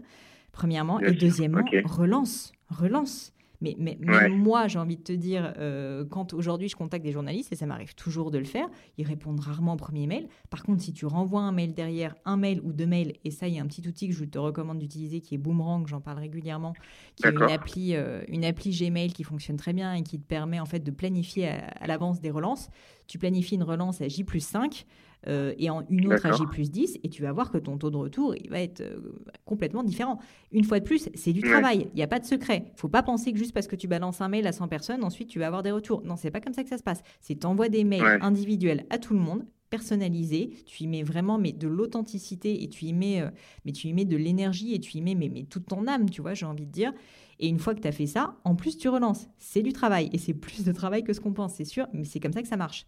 premièrement. 0.60 1.00
et 1.00 1.14
deuxièmement, 1.14 1.64
relance, 1.86 2.52
relance. 2.70 3.34
Mais, 3.62 3.76
mais 3.78 3.98
moi, 4.30 4.68
j'ai 4.68 4.80
envie 4.80 4.96
de 4.96 5.02
te 5.02 5.12
dire, 5.12 5.54
euh, 5.58 6.06
quand 6.10 6.34
aujourd'hui 6.34 6.70
je 6.70 6.78
contacte 6.78 7.04
des 7.04 7.12
journalistes, 7.12 7.52
et 7.52 7.58
ça 7.58 7.66
m'arrive 7.66 7.94
toujours 7.94 8.32
de 8.32 8.38
le 8.38 8.46
faire, 8.46 8.68
ils 8.98 9.06
répondent 9.06 9.40
rarement 9.40 9.74
au 9.74 9.76
premier 9.76 10.08
mail. 10.08 10.28
Par 10.50 10.64
contre, 10.64 10.82
si 10.82 10.94
tu 10.94 11.06
renvoies 11.06 11.42
un 11.42 11.52
mail 11.52 11.74
derrière, 11.74 12.16
un 12.24 12.38
mail 12.38 12.62
ou 12.64 12.72
deux 12.72 12.86
mails, 12.86 13.14
et 13.26 13.32
ça, 13.32 13.50
il 13.50 13.56
y 13.56 13.60
a 13.60 13.62
un 13.62 13.68
petit 13.68 13.86
outil 13.86 14.08
que 14.08 14.16
je 14.16 14.24
te 14.24 14.38
recommande 14.38 14.80
d'utiliser 14.80 15.20
qui 15.20 15.36
est 15.36 15.38
Boomerang, 15.38 15.86
j'en 15.88 16.00
parle 16.00 16.20
régulièrement, 16.20 16.74
qui 17.18 17.28
est 17.28 17.32
une 17.32 17.42
appli, 17.44 17.96
euh, 17.96 18.22
une 18.30 18.46
appli 18.46 18.72
Gmail 18.72 19.12
qui 19.12 19.24
fonctionne 19.26 19.58
très 19.58 19.74
bien 19.74 19.94
et 19.94 20.04
qui 20.04 20.20
te 20.20 20.26
permet 20.26 20.62
en 20.62 20.66
fait 20.66 20.80
de 20.80 20.92
planifier 20.92 21.50
à, 21.50 21.68
à 21.82 21.88
l'avance 21.88 22.22
des 22.22 22.32
relances. 22.32 22.70
Tu 23.08 23.18
planifies 23.18 23.56
une 23.56 23.64
relance 23.64 24.00
à 24.00 24.08
J 24.08 24.24
plus 24.24 24.40
5. 24.40 24.86
Euh, 25.28 25.54
et 25.58 25.70
en 25.70 25.86
une 25.90 26.14
autre 26.14 26.26
à 26.26 26.32
J 26.32 26.44
plus 26.50 26.72
10, 26.72 27.00
et 27.04 27.10
tu 27.10 27.22
vas 27.24 27.34
voir 27.34 27.52
que 27.52 27.58
ton 27.58 27.78
taux 27.78 27.90
de 27.90 27.98
retour 27.98 28.36
il 28.42 28.50
va 28.50 28.62
être 28.62 28.82
euh, 28.82 29.22
complètement 29.44 29.84
différent. 29.84 30.20
Une 30.52 30.64
fois 30.64 30.80
de 30.80 30.86
plus, 30.86 31.10
c'est 31.14 31.34
du 31.34 31.42
travail, 31.42 31.88
il 31.94 31.98
n'y 31.98 32.04
a 32.04 32.08
pas 32.08 32.20
de 32.20 32.26
secret. 32.26 32.72
Il 32.74 32.80
faut 32.80 32.88
pas 32.88 33.04
penser 33.04 33.34
que 33.34 33.38
juste 33.38 33.54
parce 33.54 33.68
que 33.68 33.76
tu 33.76 33.88
balances 33.88 34.22
un 34.22 34.30
mail 34.30 34.48
à 34.48 34.54
100 34.54 34.68
personnes, 34.70 35.04
ensuite 35.04 35.28
tu 35.28 35.40
vas 35.40 35.48
avoir 35.48 35.64
des 35.64 35.72
retours. 35.72 36.02
Non, 36.06 36.16
c'est 36.16 36.32
pas 36.32 36.40
comme 36.40 36.54
ça 36.54 36.64
que 36.64 36.70
ça 36.70 36.78
se 36.78 36.84
passe. 36.84 37.02
C'est 37.20 37.40
tu 37.40 37.46
envoies 37.46 37.70
des 37.70 37.84
mails 37.84 38.20
individuels 38.22 38.86
à 38.90 38.98
tout 38.98 39.14
le 39.14 39.20
monde, 39.20 39.44
personnalisés, 39.70 40.52
tu 40.66 40.84
y 40.84 40.88
mets 40.88 41.04
vraiment 41.04 41.38
mais 41.38 41.52
de 41.52 41.68
l'authenticité 41.68 42.64
et 42.64 42.70
tu 42.70 42.86
y 42.86 42.94
mets 42.94 43.22
euh, 43.22 43.30
mais 43.66 43.72
tu 43.72 43.88
y 43.88 43.94
mets 43.94 44.06
de 44.06 44.18
l'énergie 44.18 44.74
et 44.74 44.80
tu 44.80 44.98
y 44.98 45.02
mets 45.02 45.16
mais, 45.16 45.30
mais 45.30 45.44
toute 45.44 45.68
ton 45.68 45.86
âme, 45.88 46.10
tu 46.10 46.22
vois, 46.22 46.34
j'ai 46.34 46.46
envie 46.46 46.66
de 46.66 46.72
dire. 46.72 46.94
Et 47.40 47.48
une 47.48 47.60
fois 47.60 47.74
que 47.76 47.82
tu 47.82 47.88
as 47.88 47.92
fait 47.92 48.08
ça, 48.08 48.38
en 48.46 48.56
plus 48.56 48.78
tu 48.78 48.90
relances. 48.90 49.28
C'est 49.38 49.62
du 49.62 49.74
travail 49.74 50.10
et 50.14 50.18
c'est 50.18 50.34
plus 50.34 50.64
de 50.64 50.72
travail 50.72 51.04
que 51.04 51.14
ce 51.14 51.20
qu'on 51.20 51.34
pense, 51.34 51.56
c'est 51.56 51.66
sûr, 51.66 51.88
mais 51.94 52.06
c'est 52.06 52.20
comme 52.20 52.34
ça 52.34 52.42
que 52.42 52.48
ça 52.48 52.58
marche. 52.58 52.86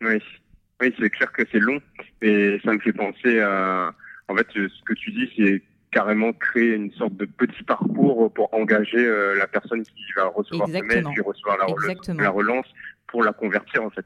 Oui. 0.00 0.18
Oui, 0.80 0.94
c'est 0.98 1.10
clair 1.10 1.32
que 1.32 1.42
c'est 1.50 1.58
long, 1.58 1.80
et 2.22 2.60
ça 2.64 2.72
me 2.72 2.78
fait 2.78 2.92
penser 2.92 3.40
à, 3.40 3.92
en 4.28 4.36
fait, 4.36 4.46
ce 4.52 4.82
que 4.84 4.94
tu 4.94 5.10
dis, 5.10 5.30
c'est 5.36 5.62
carrément 5.90 6.32
créer 6.32 6.74
une 6.74 6.92
sorte 6.92 7.16
de 7.16 7.24
petit 7.24 7.62
parcours 7.64 8.32
pour 8.32 8.52
engager 8.54 9.04
euh, 9.04 9.34
la 9.36 9.46
personne 9.46 9.82
qui 9.82 10.04
va 10.16 10.26
recevoir 10.26 10.68
ce 10.68 10.72
mail, 10.72 11.04
qui 11.14 11.20
recevoir 11.20 11.56
la, 11.58 11.66
la 12.14 12.30
relance, 12.30 12.66
pour 13.08 13.24
la 13.24 13.32
convertir 13.32 13.82
en 13.82 13.90
fait. 13.90 14.04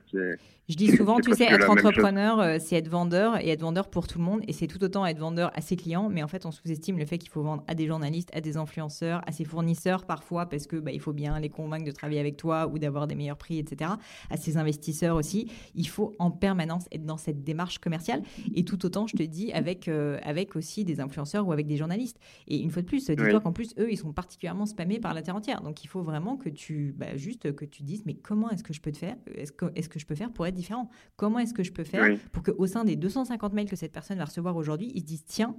Je 0.68 0.76
dis 0.76 0.96
souvent, 0.96 1.18
tu 1.18 1.34
sais, 1.34 1.44
être 1.44 1.68
entrepreneur, 1.68 2.40
euh, 2.40 2.56
c'est 2.60 2.76
être 2.76 2.88
vendeur 2.88 3.36
et 3.44 3.48
être 3.48 3.62
vendeur 3.62 3.90
pour 3.90 4.06
tout 4.06 4.18
le 4.18 4.24
monde. 4.24 4.42
Et 4.46 4.52
c'est 4.52 4.68
tout 4.68 4.82
autant 4.84 5.04
être 5.04 5.18
vendeur 5.18 5.50
à 5.54 5.60
ses 5.60 5.74
clients. 5.74 6.08
Mais 6.08 6.22
en 6.22 6.28
fait, 6.28 6.46
on 6.46 6.52
sous-estime 6.52 6.98
le 6.98 7.04
fait 7.04 7.18
qu'il 7.18 7.30
faut 7.30 7.42
vendre 7.42 7.64
à 7.66 7.74
des 7.74 7.88
journalistes, 7.88 8.30
à 8.32 8.40
des 8.40 8.56
influenceurs, 8.56 9.22
à 9.26 9.32
ses 9.32 9.44
fournisseurs 9.44 10.06
parfois, 10.06 10.46
parce 10.46 10.68
que 10.68 10.76
bah, 10.76 10.92
il 10.92 11.00
faut 11.00 11.12
bien 11.12 11.40
les 11.40 11.48
convaincre 11.48 11.84
de 11.84 11.90
travailler 11.90 12.20
avec 12.20 12.36
toi 12.36 12.68
ou 12.68 12.78
d'avoir 12.78 13.08
des 13.08 13.16
meilleurs 13.16 13.36
prix, 13.38 13.58
etc. 13.58 13.90
À 14.30 14.36
ses 14.36 14.56
investisseurs 14.56 15.16
aussi. 15.16 15.50
Il 15.74 15.88
faut 15.88 16.14
en 16.20 16.30
permanence 16.30 16.84
être 16.92 17.04
dans 17.04 17.16
cette 17.18 17.42
démarche 17.42 17.78
commerciale. 17.78 18.22
Et 18.54 18.64
tout 18.64 18.86
autant, 18.86 19.08
je 19.08 19.16
te 19.16 19.22
dis, 19.24 19.52
avec, 19.52 19.88
euh, 19.88 20.18
avec 20.22 20.54
aussi 20.54 20.84
des 20.84 21.00
influenceurs 21.00 21.46
ou 21.46 21.52
avec 21.52 21.66
des 21.66 21.76
journalistes. 21.76 22.18
Et 22.46 22.60
une 22.60 22.70
fois 22.70 22.82
de 22.82 22.86
plus, 22.86 23.10
dis-toi 23.10 23.40
qu'en 23.40 23.52
plus, 23.52 23.74
eux, 23.78 23.90
ils 23.90 23.98
sont 23.98 24.12
particulièrement 24.12 24.66
spammés 24.66 25.00
par 25.00 25.12
la 25.12 25.22
terre 25.22 25.34
entière. 25.34 25.60
Donc 25.60 25.82
il 25.82 25.88
faut 25.88 26.02
vraiment 26.02 26.36
que 26.36 26.48
tu, 26.48 26.94
bah, 26.96 27.16
juste 27.16 27.52
que 27.56 27.64
tu 27.64 27.82
dises, 27.82 28.04
mais 28.06 28.14
comment 28.14 28.48
est-ce 28.50 28.62
que 28.62 28.72
je 28.72 28.80
peux 28.80 28.92
te 28.92 28.98
faire 28.98 29.16
Est-ce 29.34 29.50
que, 29.50 29.66
est 29.74 29.82
-ce 29.82 29.88
que 29.88 29.98
je 29.98 30.06
peux 30.06 30.14
faire 30.14 30.32
pour 30.32 30.46
être 30.46 30.51
différent. 30.52 30.90
Comment 31.16 31.38
est-ce 31.38 31.54
que 31.54 31.62
je 31.62 31.72
peux 31.72 31.84
faire 31.84 32.16
pour 32.32 32.42
qu'au 32.42 32.66
sein 32.66 32.84
des 32.84 32.96
250 32.96 33.52
mails 33.52 33.68
que 33.68 33.76
cette 33.76 33.92
personne 33.92 34.18
va 34.18 34.24
recevoir 34.24 34.56
aujourd'hui, 34.56 34.90
ils 34.94 35.00
se 35.00 35.06
disent 35.06 35.24
tiens, 35.24 35.56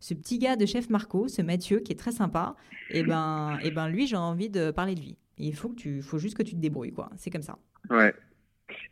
ce 0.00 0.14
petit 0.14 0.38
gars 0.38 0.56
de 0.56 0.66
chef 0.66 0.90
Marco, 0.90 1.28
ce 1.28 1.42
Mathieu 1.42 1.80
qui 1.80 1.92
est 1.92 1.96
très 1.96 2.12
sympa, 2.12 2.56
et 2.90 3.00
eh 3.00 3.02
ben, 3.02 3.58
et 3.62 3.68
eh 3.68 3.70
ben 3.70 3.88
lui, 3.88 4.06
j'ai 4.06 4.16
envie 4.16 4.50
de 4.50 4.70
parler 4.70 4.94
de 4.94 5.00
lui. 5.00 5.16
il 5.38 5.54
faut, 5.54 5.68
que 5.68 5.76
tu, 5.76 6.02
faut 6.02 6.18
juste 6.18 6.36
que 6.36 6.42
tu 6.42 6.54
te 6.54 6.60
débrouilles, 6.60 6.92
quoi. 6.92 7.10
C'est 7.16 7.30
comme 7.30 7.42
ça. 7.42 7.58
Ouais. 7.90 8.14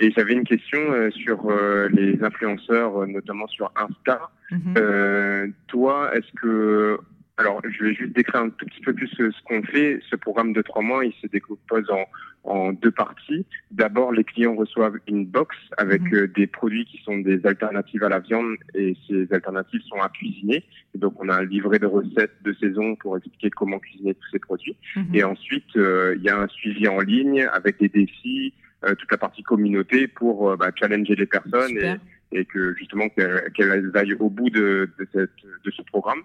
Et 0.01 0.11
j'avais 0.13 0.35
une 0.35 0.45
question 0.45 0.79
euh, 0.93 1.11
sur 1.11 1.51
euh, 1.51 1.89
les 1.93 2.23
influenceurs, 2.23 3.03
euh, 3.03 3.07
notamment 3.07 3.47
sur 3.49 3.73
Insta. 3.77 4.31
Mhm. 4.51 5.55
toi, 5.67 6.15
est-ce 6.15 6.31
que 6.41 6.99
alors, 7.37 7.61
je 7.69 7.85
vais 7.85 7.95
juste 7.95 8.13
décrire 8.13 8.43
un 8.43 8.51
tout 8.51 8.65
petit 8.67 8.81
peu 8.81 8.95
plus 8.95 9.09
ce, 9.09 9.43
qu'on 9.45 9.63
fait. 9.65 10.01
Ce 10.09 10.15
programme 10.15 10.53
de 10.53 10.63
trois 10.63 10.83
mois, 10.83 11.05
il 11.05 11.13
se 11.15 11.27
décompose 11.27 11.91
en, 11.91 12.07
en 12.45 12.73
deux 12.73 12.93
parties. 12.93 13.45
D'abord, 13.73 14.13
les 14.13 14.23
clients 14.23 14.55
reçoivent 14.55 14.99
une 15.09 15.27
box 15.27 15.57
avec 15.77 16.03
mhm. 16.03 16.15
euh, 16.15 16.27
des 16.29 16.47
produits 16.47 16.85
qui 16.85 16.99
sont 16.99 17.19
des 17.19 17.45
alternatives 17.45 18.05
à 18.05 18.09
la 18.09 18.21
viande 18.21 18.55
et 18.75 18.97
ces 19.09 19.27
alternatives 19.33 19.81
sont 19.89 20.01
à 20.01 20.09
cuisiner. 20.11 20.63
donc, 20.95 21.21
on 21.21 21.29
a 21.29 21.35
un 21.35 21.45
livret 21.45 21.81
de 21.81 21.87
recettes 21.87 22.41
de 22.45 22.53
saison 22.55 22.95
pour 22.95 23.17
expliquer 23.17 23.51
comment 23.51 23.81
cuisiner 23.81 24.15
tous 24.15 24.31
ces 24.31 24.39
produits. 24.39 24.77
Mhm. 24.95 25.15
Et 25.15 25.25
ensuite, 25.25 25.77
euh, 25.77 26.15
il 26.17 26.23
y 26.23 26.29
a 26.29 26.39
un 26.39 26.49
suivi 26.49 26.87
en 26.87 27.01
ligne 27.01 27.49
avec 27.53 27.81
des 27.81 27.89
défis, 27.89 28.55
euh, 28.85 28.95
toute 28.95 29.11
la 29.11 29.19
partie 29.19 29.43
communauté 29.43 30.07
pour 30.07 30.57
bah, 30.57 30.71
challenger 30.79 31.17
les 31.17 31.27
personnes 31.27 31.77
et, 31.79 31.97
et, 32.39 32.45
que 32.45 32.77
justement 32.77 33.09
qu'elles 33.09 33.91
aillent 33.95 34.15
au 34.21 34.31
bout 34.31 34.51
de, 34.51 34.89
de, 35.01 35.09
cette, 35.13 35.31
de 35.65 35.71
ce 35.73 35.83
programme. 35.83 36.23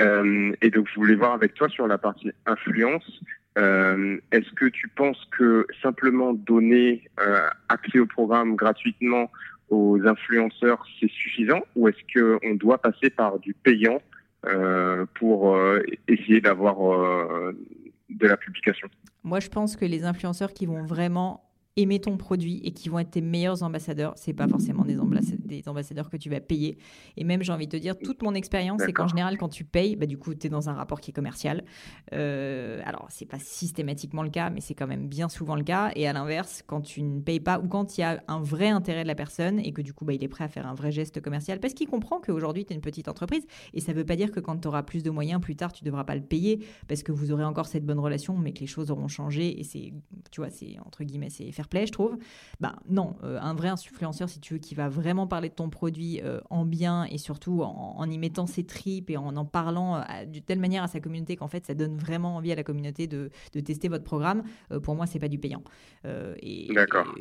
Euh, 0.00 0.52
et 0.62 0.70
donc, 0.70 0.88
je 0.88 0.94
voulais 0.94 1.14
voir 1.14 1.32
avec 1.32 1.54
toi 1.54 1.68
sur 1.68 1.86
la 1.86 1.98
partie 1.98 2.30
influence. 2.46 3.20
Euh, 3.58 4.18
Est-ce 4.32 4.50
que 4.52 4.66
tu 4.66 4.88
penses 4.88 5.28
que 5.36 5.66
simplement 5.82 6.32
donner 6.32 7.08
euh, 7.20 7.48
accès 7.68 7.98
au 7.98 8.06
programme 8.06 8.54
gratuitement 8.54 9.30
aux 9.68 9.98
influenceurs, 10.06 10.84
c'est 10.98 11.10
suffisant? 11.10 11.60
Ou 11.76 11.88
est-ce 11.88 12.40
qu'on 12.40 12.54
doit 12.54 12.78
passer 12.78 13.10
par 13.10 13.38
du 13.38 13.54
payant 13.54 14.00
euh, 14.46 15.04
pour 15.14 15.54
euh, 15.54 15.82
essayer 16.08 16.40
d'avoir 16.40 16.92
euh, 16.92 17.52
de 18.08 18.26
la 18.26 18.36
publication? 18.36 18.88
Moi, 19.24 19.40
je 19.40 19.48
pense 19.48 19.76
que 19.76 19.84
les 19.84 20.04
influenceurs 20.04 20.52
qui 20.52 20.66
vont 20.66 20.84
vraiment 20.84 21.49
aimer 21.76 22.00
ton 22.00 22.16
produit 22.16 22.60
et 22.64 22.72
qui 22.72 22.88
vont 22.88 22.98
être 22.98 23.10
tes 23.10 23.20
meilleurs 23.20 23.62
ambassadeurs. 23.62 24.12
C'est 24.16 24.32
pas 24.32 24.48
forcément 24.48 24.84
des, 24.84 24.96
des, 25.44 25.68
ambassadeurs 25.68 26.10
que 26.10 26.16
tu 26.16 26.28
vas 26.28 26.40
payer. 26.40 26.78
Et 27.16 27.24
même, 27.24 27.42
j'ai 27.42 27.52
envie 27.52 27.66
de 27.66 27.72
te 27.72 27.76
dire, 27.76 27.96
toute 27.98 28.22
mon 28.22 28.34
expérience, 28.34 28.82
c'est 28.84 28.92
qu'en 28.92 29.06
général, 29.06 29.38
quand 29.38 29.48
tu 29.48 29.64
payes, 29.64 29.96
bah, 29.96 30.06
du 30.06 30.18
coup, 30.18 30.34
tu 30.34 30.46
es 30.46 30.50
dans 30.50 30.68
un 30.68 30.74
rapport 30.74 31.00
qui 31.00 31.10
est 31.10 31.14
commercial. 31.14 31.64
Euh, 32.12 32.80
alors, 32.84 33.06
c'est 33.10 33.26
pas 33.26 33.38
systématiquement 33.38 34.22
le 34.22 34.30
cas, 34.30 34.50
mais 34.50 34.60
c'est 34.60 34.74
quand 34.74 34.86
même 34.86 35.08
bien 35.08 35.28
souvent 35.28 35.54
le 35.54 35.62
cas. 35.62 35.92
Et 35.94 36.08
à 36.08 36.12
l'inverse, 36.12 36.62
quand 36.66 36.80
tu 36.80 37.02
ne 37.02 37.20
payes 37.20 37.40
pas 37.40 37.60
ou 37.60 37.68
quand 37.68 37.96
il 37.96 38.00
y 38.00 38.04
a 38.04 38.22
un 38.28 38.40
vrai 38.40 38.68
intérêt 38.68 39.02
de 39.02 39.08
la 39.08 39.14
personne 39.14 39.60
et 39.60 39.72
que 39.72 39.82
du 39.82 39.94
coup, 39.94 40.04
bah, 40.04 40.12
il 40.12 40.24
est 40.24 40.28
prêt 40.28 40.44
à 40.44 40.48
faire 40.48 40.66
un 40.66 40.74
vrai 40.74 40.90
geste 40.90 41.20
commercial 41.20 41.60
parce 41.60 41.74
qu'il 41.74 41.88
comprend 41.88 42.20
qu'aujourd'hui, 42.20 42.64
tu 42.64 42.72
es 42.72 42.76
une 42.76 42.82
petite 42.82 43.08
entreprise. 43.08 43.46
Et 43.74 43.80
ça 43.80 43.92
veut 43.92 44.04
pas 44.04 44.16
dire 44.16 44.32
que 44.32 44.40
quand 44.40 44.58
tu 44.58 44.68
auras 44.68 44.82
plus 44.82 45.02
de 45.02 45.10
moyens 45.10 45.40
plus 45.40 45.56
tard, 45.56 45.72
tu 45.72 45.84
devras 45.84 46.04
pas 46.04 46.16
le 46.16 46.22
payer 46.22 46.64
parce 46.88 47.02
que 47.02 47.12
vous 47.12 47.32
aurez 47.32 47.44
encore 47.44 47.66
cette 47.66 47.86
bonne 47.86 48.00
relation, 48.00 48.36
mais 48.36 48.52
que 48.52 48.60
les 48.60 48.66
choses 48.66 48.90
auront 48.90 49.08
changé. 49.08 49.60
Et 49.60 49.64
c'est, 49.64 49.92
tu 50.30 50.40
vois, 50.40 50.50
c'est 50.50 50.76
entre 50.84 51.04
guillemets, 51.04 51.30
c'est 51.30 51.52
fair 51.60 51.68
play, 51.68 51.86
je 51.86 51.92
trouve. 51.92 52.16
Bah 52.60 52.76
non, 52.88 53.16
euh, 53.22 53.38
un 53.40 53.54
vrai 53.54 53.68
influenceur, 53.68 54.28
si 54.28 54.40
tu 54.40 54.54
veux, 54.54 54.58
qui 54.58 54.74
va 54.74 54.88
vraiment 54.88 55.26
parler 55.26 55.48
de 55.48 55.54
ton 55.54 55.68
produit 55.68 56.20
euh, 56.22 56.40
en 56.48 56.64
bien 56.64 57.04
et 57.04 57.18
surtout 57.18 57.62
en, 57.62 58.10
y 58.10 58.18
mettant 58.18 58.46
ses 58.46 58.64
tripes 58.64 59.10
et 59.10 59.16
en 59.16 59.36
en 59.36 59.44
parlant 59.44 59.96
euh, 59.96 60.24
de 60.26 60.38
telle 60.40 60.58
manière 60.58 60.82
à 60.82 60.88
sa 60.88 61.00
communauté 61.00 61.36
qu'en 61.36 61.48
fait 61.48 61.64
ça 61.66 61.74
donne 61.74 61.96
vraiment 61.96 62.36
envie 62.36 62.50
à 62.50 62.54
la 62.54 62.64
communauté 62.64 63.06
de, 63.06 63.30
de 63.52 63.60
tester 63.60 63.88
votre 63.88 64.04
programme. 64.04 64.42
pour 64.82 64.94
moi, 64.94 65.06
c'est 65.06 65.18
pas 65.18 65.28
du 65.28 65.38
payant. 65.38 65.62
D'accord. 66.04 67.14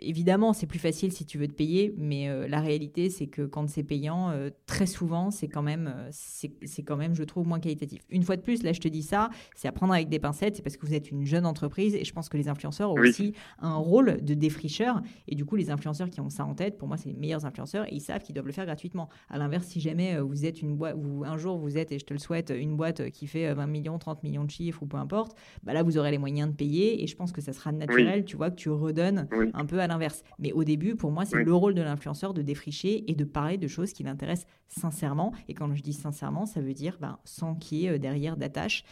évidemment, 0.00 0.52
c'est 0.52 0.66
plus 0.66 0.78
facile 0.78 1.12
si 1.12 1.24
tu 1.24 1.38
veux 1.38 1.48
te 1.48 1.54
payer, 1.54 1.94
mais 1.96 2.48
la 2.48 2.60
réalité, 2.60 3.10
c'est 3.10 3.26
que 3.26 3.42
quand 3.42 3.68
c'est 3.68 3.82
payant, 3.82 4.32
très 4.66 4.86
souvent, 4.86 5.30
c'est 5.30 5.48
quand 5.48 5.62
même, 5.62 5.92
c'est 6.10 6.82
quand 6.82 6.96
même, 6.96 7.14
je 7.14 7.24
trouve, 7.24 7.46
moins 7.46 7.60
qualitatif. 7.60 8.02
Une 8.10 8.22
fois 8.22 8.36
de 8.36 8.42
plus, 8.42 8.62
là, 8.62 8.72
je 8.72 8.80
te 8.80 8.88
dis 8.88 9.02
ça, 9.02 9.30
c'est 9.54 9.68
à 9.68 9.72
prendre 9.72 9.94
avec 9.94 10.08
des 10.08 10.18
pincettes, 10.18 10.56
c'est 10.56 10.62
parce 10.62 10.76
que 10.76 10.86
vous 10.86 10.94
êtes 10.94 11.10
une 11.10 11.24
jeune 11.24 11.46
entreprise 11.46 11.94
et 11.94 12.04
je 12.04 12.12
pense 12.12 12.28
que 12.28 12.36
les 12.36 12.48
influenceurs 12.48 12.90
ont 12.90 13.00
aussi 13.00 13.34
un 13.60 13.77
rôle 13.78 14.22
de 14.22 14.34
défricheur. 14.34 15.02
Et 15.26 15.34
du 15.34 15.44
coup, 15.44 15.56
les 15.56 15.70
influenceurs 15.70 16.10
qui 16.10 16.20
ont 16.20 16.30
ça 16.30 16.44
en 16.44 16.54
tête, 16.54 16.78
pour 16.78 16.88
moi, 16.88 16.96
c'est 16.96 17.08
les 17.08 17.16
meilleurs 17.16 17.44
influenceurs 17.44 17.86
et 17.86 17.94
ils 17.94 18.00
savent 18.00 18.22
qu'ils 18.22 18.34
doivent 18.34 18.46
le 18.46 18.52
faire 18.52 18.66
gratuitement. 18.66 19.08
À 19.28 19.38
l'inverse, 19.38 19.66
si 19.66 19.80
jamais 19.80 20.16
euh, 20.16 20.22
vous 20.22 20.46
êtes 20.46 20.62
une 20.62 20.76
boîte, 20.76 20.96
ou 20.96 21.24
un 21.24 21.36
jour 21.36 21.58
vous 21.58 21.76
êtes, 21.76 21.92
et 21.92 21.98
je 21.98 22.04
te 22.04 22.12
le 22.12 22.18
souhaite, 22.18 22.52
une 22.56 22.76
boîte 22.76 23.10
qui 23.10 23.26
fait 23.26 23.52
20 23.52 23.62
euh, 23.62 23.66
millions, 23.66 23.98
30 23.98 24.22
millions 24.22 24.44
de 24.44 24.50
chiffres 24.50 24.82
ou 24.82 24.86
peu 24.86 24.96
importe, 24.96 25.36
bah 25.62 25.72
là, 25.72 25.82
vous 25.82 25.98
aurez 25.98 26.10
les 26.10 26.18
moyens 26.18 26.50
de 26.50 26.54
payer 26.54 27.02
et 27.02 27.06
je 27.06 27.16
pense 27.16 27.32
que 27.32 27.40
ça 27.40 27.52
sera 27.52 27.72
naturel, 27.72 28.24
tu 28.24 28.36
vois, 28.36 28.50
que 28.50 28.56
tu 28.56 28.70
redonnes 28.70 29.28
un 29.54 29.66
peu 29.66 29.80
à 29.80 29.86
l'inverse. 29.86 30.22
Mais 30.38 30.52
au 30.52 30.64
début, 30.64 30.96
pour 30.96 31.10
moi, 31.10 31.24
c'est 31.24 31.42
le 31.42 31.54
rôle 31.54 31.74
de 31.74 31.82
l'influenceur 31.82 32.34
de 32.34 32.42
défricher 32.42 33.10
et 33.10 33.14
de 33.14 33.24
parler 33.24 33.58
de 33.58 33.68
choses 33.68 33.92
qui 33.92 34.02
l'intéressent 34.02 34.46
sincèrement. 34.68 35.32
Et 35.48 35.54
quand 35.54 35.72
je 35.74 35.82
dis 35.82 35.92
sincèrement, 35.92 36.46
ça 36.46 36.60
veut 36.60 36.74
dire 36.74 36.98
ben, 37.00 37.18
sans 37.24 37.54
qu'il 37.54 37.78
y 37.78 37.86
ait 37.86 37.90
euh, 37.90 37.98
derrière 37.98 38.36
d'attache. 38.36 38.84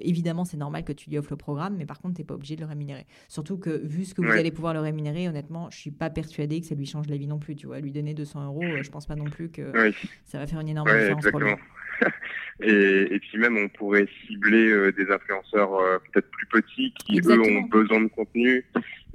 évidemment, 0.00 0.44
c'est 0.44 0.56
normal 0.56 0.84
que 0.84 0.92
tu 0.92 1.10
lui 1.10 1.18
offres 1.18 1.30
le 1.30 1.36
programme, 1.36 1.76
mais 1.76 1.86
par 1.86 2.00
contre, 2.00 2.14
tu 2.14 2.20
n'es 2.20 2.24
pas 2.24 2.34
obligé 2.34 2.56
de 2.56 2.60
le 2.60 2.66
rémunérer. 2.66 3.06
Surtout 3.28 3.58
que 3.58 3.84
vu 3.84 4.04
ce 4.06 4.14
que 4.14 4.22
vous 4.22 4.30
allez 4.30 4.50
pouvoir 4.50 4.74
le 4.74 4.80
rémunérer, 4.80 5.28
honnêtement, 5.28 5.68
je 5.70 5.76
suis 5.76 5.90
pas 5.90 6.10
persuadée 6.10 6.60
que 6.60 6.66
ça 6.66 6.74
lui 6.74 6.86
change 6.86 7.08
la 7.08 7.16
vie 7.16 7.26
non 7.26 7.38
plus. 7.38 7.56
Tu 7.56 7.66
vois, 7.66 7.80
lui 7.80 7.92
donner 7.92 8.14
200 8.14 8.46
euros, 8.46 8.64
euh, 8.64 8.82
je 8.82 8.90
pense 8.90 9.06
pas 9.06 9.16
non 9.16 9.24
plus 9.24 9.50
que 9.50 9.72
ça 10.24 10.38
va 10.38 10.46
faire 10.46 10.60
une 10.60 10.68
énorme 10.68 10.90
différence 10.90 11.26
pour 11.30 11.40
lui. 11.40 11.50
et, 12.60 13.14
et, 13.14 13.18
puis 13.18 13.38
même, 13.38 13.56
on 13.56 13.68
pourrait 13.68 14.06
cibler 14.26 14.68
euh, 14.68 14.92
des 14.92 15.10
influenceurs 15.10 15.74
euh, 15.74 15.98
peut-être 16.12 16.28
plus 16.30 16.46
petits 16.46 16.92
qui, 16.98 17.20
eux, 17.20 17.40
ont 17.40 17.62
besoin 17.62 18.02
de 18.02 18.08
contenu. 18.08 18.64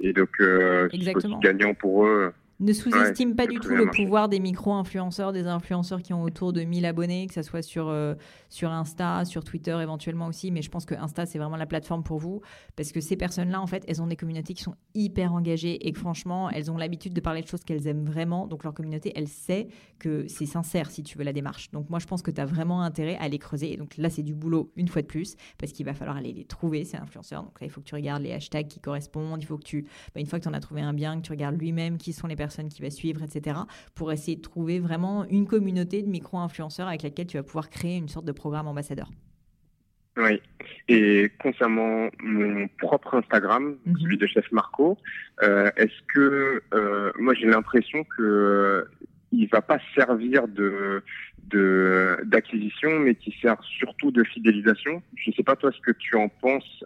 Et 0.00 0.12
donc, 0.12 0.30
c'est 0.38 1.16
aussi 1.16 1.34
gagnant 1.40 1.74
pour 1.74 2.06
eux. 2.06 2.32
Ne 2.62 2.72
sous-estime 2.72 3.34
pas 3.34 3.48
du 3.48 3.58
tout 3.58 3.74
le 3.74 3.90
pouvoir 3.90 4.28
des 4.28 4.38
micro-influenceurs, 4.38 5.32
des 5.32 5.48
influenceurs 5.48 6.00
qui 6.00 6.12
ont 6.12 6.22
autour 6.22 6.52
de 6.52 6.62
1000 6.62 6.86
abonnés, 6.86 7.26
que 7.26 7.34
ce 7.34 7.42
soit 7.42 7.60
sur, 7.60 7.88
euh, 7.88 8.14
sur 8.50 8.70
Insta, 8.70 9.24
sur 9.24 9.42
Twitter 9.42 9.76
éventuellement 9.82 10.28
aussi. 10.28 10.52
Mais 10.52 10.62
je 10.62 10.70
pense 10.70 10.84
que 10.84 10.94
Insta, 10.94 11.26
c'est 11.26 11.38
vraiment 11.38 11.56
la 11.56 11.66
plateforme 11.66 12.04
pour 12.04 12.18
vous. 12.18 12.40
Parce 12.76 12.92
que 12.92 13.00
ces 13.00 13.16
personnes-là, 13.16 13.60
en 13.60 13.66
fait, 13.66 13.84
elles 13.88 14.00
ont 14.00 14.06
des 14.06 14.14
communautés 14.14 14.54
qui 14.54 14.62
sont 14.62 14.76
hyper 14.94 15.34
engagées 15.34 15.88
et 15.88 15.90
que 15.90 15.98
franchement, 15.98 16.50
elles 16.50 16.70
ont 16.70 16.76
l'habitude 16.76 17.12
de 17.12 17.20
parler 17.20 17.42
de 17.42 17.48
choses 17.48 17.64
qu'elles 17.64 17.88
aiment 17.88 18.04
vraiment. 18.04 18.46
Donc 18.46 18.62
leur 18.62 18.74
communauté, 18.74 19.12
elle 19.16 19.26
sait 19.26 19.66
que 19.98 20.28
c'est 20.28 20.46
sincère 20.46 20.88
si 20.92 21.02
tu 21.02 21.18
veux 21.18 21.24
la 21.24 21.32
démarche. 21.32 21.72
Donc 21.72 21.90
moi, 21.90 21.98
je 21.98 22.06
pense 22.06 22.22
que 22.22 22.30
tu 22.30 22.40
as 22.40 22.46
vraiment 22.46 22.82
intérêt 22.82 23.16
à 23.16 23.26
les 23.26 23.40
creuser. 23.40 23.72
Et 23.72 23.76
donc 23.76 23.96
là, 23.96 24.08
c'est 24.08 24.22
du 24.22 24.34
boulot 24.34 24.70
une 24.76 24.86
fois 24.86 25.02
de 25.02 25.08
plus 25.08 25.34
parce 25.58 25.72
qu'il 25.72 25.84
va 25.84 25.94
falloir 25.94 26.16
aller 26.16 26.32
les 26.32 26.44
trouver, 26.44 26.84
ces 26.84 26.96
influenceurs. 26.98 27.42
Donc 27.42 27.60
là, 27.60 27.66
il 27.66 27.70
faut 27.70 27.80
que 27.80 27.86
tu 27.86 27.96
regardes 27.96 28.22
les 28.22 28.32
hashtags 28.32 28.68
qui 28.68 28.78
correspondent. 28.78 29.42
Il 29.42 29.46
faut 29.46 29.58
que 29.58 29.64
tu, 29.64 29.82
bah, 30.14 30.20
une 30.20 30.26
fois 30.26 30.38
que 30.38 30.44
tu 30.44 30.48
en 30.48 30.54
as 30.54 30.60
trouvé 30.60 30.82
un 30.82 30.94
bien, 30.94 31.16
que 31.16 31.26
tu 31.26 31.32
regardes 31.32 31.60
lui-même 31.60 31.98
qui 31.98 32.12
sont 32.12 32.28
les 32.28 32.36
personnes 32.36 32.51
qui 32.68 32.82
va 32.82 32.90
suivre, 32.90 33.22
etc. 33.22 33.60
Pour 33.94 34.12
essayer 34.12 34.36
de 34.36 34.42
trouver 34.42 34.78
vraiment 34.78 35.24
une 35.24 35.46
communauté 35.46 36.02
de 36.02 36.08
micro-influenceurs 36.08 36.88
avec 36.88 37.02
laquelle 37.02 37.26
tu 37.26 37.36
vas 37.36 37.42
pouvoir 37.42 37.70
créer 37.70 37.96
une 37.96 38.08
sorte 38.08 38.26
de 38.26 38.32
programme 38.32 38.68
ambassadeur. 38.68 39.08
Oui. 40.16 40.42
Et 40.88 41.30
concernant 41.40 42.10
mon 42.22 42.68
propre 42.78 43.14
Instagram, 43.14 43.76
mhm. 43.86 43.98
celui 43.98 44.18
de 44.18 44.26
Chef 44.26 44.50
Marco, 44.52 44.98
euh, 45.42 45.70
est-ce 45.76 46.02
que 46.12 46.62
euh, 46.74 47.12
moi 47.18 47.34
j'ai 47.34 47.46
l'impression 47.46 48.04
que 48.04 48.22
euh, 48.22 48.84
il 49.32 49.48
va 49.48 49.62
pas 49.62 49.78
servir 49.94 50.46
de 50.48 51.02
d'acquisition, 52.24 52.98
mais 53.00 53.14
qui 53.14 53.36
sert 53.42 53.62
surtout 53.62 54.10
de 54.10 54.24
fidélisation. 54.24 55.02
Je 55.16 55.30
ne 55.30 55.34
sais 55.34 55.42
pas 55.42 55.54
toi 55.54 55.70
ce 55.70 55.80
que 55.80 55.90
tu 55.90 56.16
en 56.16 56.28
penses. 56.28 56.82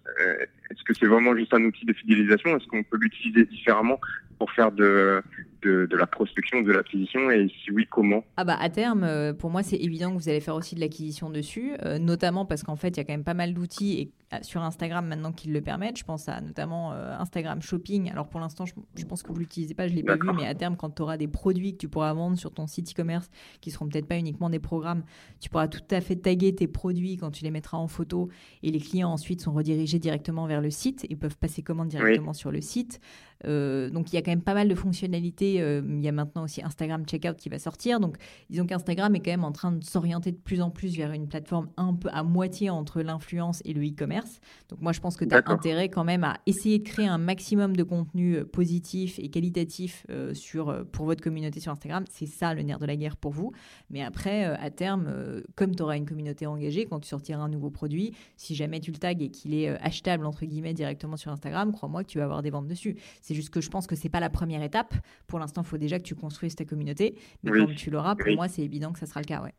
Est-ce 0.70 0.82
que 0.82 0.92
c'est 0.92 1.06
vraiment 1.06 1.36
juste 1.36 1.54
un 1.54 1.62
outil 1.62 1.86
de 1.86 1.92
fidélisation? 1.92 2.56
Est-ce 2.56 2.66
qu'on 2.66 2.82
peut 2.82 2.96
l'utiliser 3.00 3.44
différemment 3.44 4.00
pour 4.40 4.50
faire 4.50 4.72
de, 4.72 5.22
de, 5.66 5.96
la 5.96 6.06
prospection, 6.06 6.62
de 6.62 6.72
l'acquisition 6.72 7.30
et 7.30 7.48
si 7.48 7.70
oui, 7.70 7.86
comment? 7.88 8.24
Ah 8.36 8.44
bah 8.44 8.56
à 8.58 8.68
terme, 8.68 9.04
euh, 9.04 9.32
pour 9.32 9.50
moi 9.50 9.62
c'est 9.62 9.76
évident 9.76 10.10
que 10.10 10.22
vous 10.22 10.28
allez 10.28 10.40
faire 10.40 10.54
aussi 10.54 10.74
de 10.74 10.80
l'acquisition 10.80 11.30
dessus, 11.30 11.72
euh, 11.84 11.98
notamment 11.98 12.44
parce 12.44 12.62
qu'en 12.62 12.76
fait 12.76 12.88
il 12.88 12.96
y 12.98 13.00
a 13.00 13.04
quand 13.04 13.12
même 13.12 13.24
pas 13.24 13.34
mal 13.34 13.54
d'outils 13.54 14.00
et 14.00 14.12
euh, 14.34 14.38
sur 14.42 14.62
Instagram 14.62 15.06
maintenant 15.06 15.32
qui 15.32 15.48
le 15.48 15.60
permettent. 15.60 15.98
Je 15.98 16.04
pense 16.04 16.28
à 16.28 16.40
notamment 16.40 16.92
Instagram 16.92 17.62
Shopping. 17.62 18.10
Alors 18.10 18.28
pour 18.28 18.40
l'instant 18.40 18.64
je, 18.66 19.04
pense 19.04 19.22
que 19.22 19.32
vous 19.32 19.38
l'utilisez 19.38 19.74
pas, 19.74 19.88
je 19.88 19.94
l'ai 19.94 20.02
pas 20.02 20.16
vu, 20.16 20.28
mais 20.36 20.46
à 20.46 20.54
terme 20.54 20.76
quand 20.76 20.90
tu 20.90 21.02
auras 21.02 21.16
des 21.16 21.28
produits 21.28 21.72
que 21.72 21.78
tu 21.78 21.88
pourras 21.88 22.12
vendre 22.12 22.36
sur 22.36 22.52
ton 22.52 22.66
site 22.66 22.90
e-commerce 22.92 23.30
qui 23.60 23.70
seront 23.70 23.88
peut-être 23.88 24.08
pas 24.08 24.18
uniquement 24.18 24.50
des 24.50 24.58
programmes, 24.58 25.02
tu 25.40 25.50
pourras 25.50 25.68
tout 25.68 25.80
à 25.90 26.00
fait 26.00 26.16
taguer 26.16 26.54
tes 26.54 26.66
produits 26.66 27.16
quand 27.16 27.30
tu 27.30 27.44
les 27.44 27.50
mettras 27.50 27.78
en 27.78 27.88
photo 27.88 28.28
et 28.62 28.70
les 28.70 28.80
clients 28.80 29.10
ensuite 29.10 29.40
sont 29.40 29.52
redirigés 29.52 29.98
directement 29.98 30.46
vers 30.46 30.60
le 30.60 30.70
site 30.70 31.06
et 31.08 31.16
peuvent 31.16 31.36
passer 31.36 31.62
commande 31.62 31.88
directement 31.88 32.32
sur 32.32 32.50
le 32.50 32.60
site. 32.60 33.00
Donc 33.44 34.12
il 34.12 34.16
y 34.16 34.18
a 34.18 34.22
quand 34.22 34.30
même 34.30 34.42
pas 34.42 34.54
mal 34.54 34.68
de 34.68 34.74
fonctionnalités. 34.74 35.60
Euh, 35.60 35.82
il 35.86 36.02
y 36.02 36.08
a 36.08 36.12
maintenant 36.12 36.44
aussi 36.44 36.62
Instagram 36.62 37.04
Checkout 37.06 37.36
qui 37.36 37.48
va 37.48 37.58
sortir. 37.58 38.00
Donc 38.00 38.16
disons 38.50 38.66
qu'Instagram 38.66 39.14
est 39.14 39.20
quand 39.20 39.30
même 39.30 39.44
en 39.44 39.52
train 39.52 39.72
de 39.72 39.84
s'orienter 39.84 40.32
de 40.32 40.36
plus 40.36 40.60
en 40.60 40.70
plus 40.70 40.96
vers 40.96 41.12
une 41.12 41.28
plateforme 41.28 41.68
un 41.76 41.94
peu 41.94 42.08
à 42.12 42.22
moitié 42.22 42.70
entre 42.70 43.02
l'influence 43.02 43.62
et 43.64 43.72
le 43.72 43.86
e-commerce. 43.86 44.40
Donc 44.68 44.80
moi 44.80 44.92
je 44.92 45.00
pense 45.00 45.16
que 45.16 45.24
tu 45.24 45.34
as 45.34 45.42
intérêt 45.46 45.88
quand 45.88 46.04
même 46.04 46.24
à 46.24 46.38
essayer 46.46 46.78
de 46.78 46.84
créer 46.84 47.06
un 47.06 47.18
maximum 47.18 47.76
de 47.76 47.82
contenu 47.82 48.36
euh, 48.36 48.44
positif 48.44 49.18
et 49.18 49.28
qualitatif 49.28 50.06
euh, 50.10 50.34
sur, 50.34 50.86
pour 50.92 51.06
votre 51.06 51.22
communauté 51.22 51.60
sur 51.60 51.72
Instagram. 51.72 52.04
C'est 52.10 52.26
ça 52.26 52.54
le 52.54 52.62
nerf 52.62 52.78
de 52.78 52.86
la 52.86 52.96
guerre 52.96 53.16
pour 53.16 53.32
vous. 53.32 53.52
Mais 53.90 54.02
après, 54.02 54.44
à 54.44 54.70
terme, 54.70 55.42
comme 55.54 55.74
tu 55.74 55.82
auras 55.82 55.96
une 55.96 56.06
communauté 56.06 56.46
engagée, 56.46 56.86
quand 56.86 57.00
tu 57.00 57.08
sortiras 57.08 57.40
un 57.40 57.48
nouveau 57.48 57.70
produit, 57.70 58.12
si 58.36 58.54
jamais 58.54 58.80
tu 58.80 58.90
le 58.90 58.98
tags 58.98 59.10
et 59.10 59.30
qu'il 59.30 59.54
est 59.54 59.68
achetable 59.82 60.26
entre 60.26 60.44
guillemets 60.44 60.74
directement 60.74 61.16
sur 61.16 61.30
Instagram, 61.30 61.72
crois-moi 61.72 62.04
que 62.04 62.08
tu 62.08 62.18
vas 62.18 62.24
avoir 62.24 62.42
des 62.42 62.50
ventes 62.50 62.66
dessus. 62.66 62.96
C'est 63.26 63.34
juste 63.34 63.50
que 63.50 63.60
je 63.60 63.68
pense 63.68 63.88
que 63.88 63.96
c'est 63.96 64.08
pas 64.08 64.20
la 64.20 64.30
première 64.30 64.62
étape. 64.62 64.94
Pour 65.26 65.40
l'instant, 65.40 65.62
il 65.62 65.66
faut 65.66 65.78
déjà 65.78 65.98
que 65.98 66.04
tu 66.04 66.14
construises 66.14 66.54
ta 66.54 66.64
communauté. 66.64 67.18
Mais 67.42 67.50
quand 67.50 67.74
tu 67.74 67.90
l'auras, 67.90 68.14
pour 68.14 68.32
moi, 68.36 68.46
c'est 68.46 68.62
évident 68.62 68.92
que 68.92 69.00
ça 69.00 69.06
sera 69.06 69.20
le 69.20 69.26
cas. 69.26 69.42
Ouais. 69.42 69.52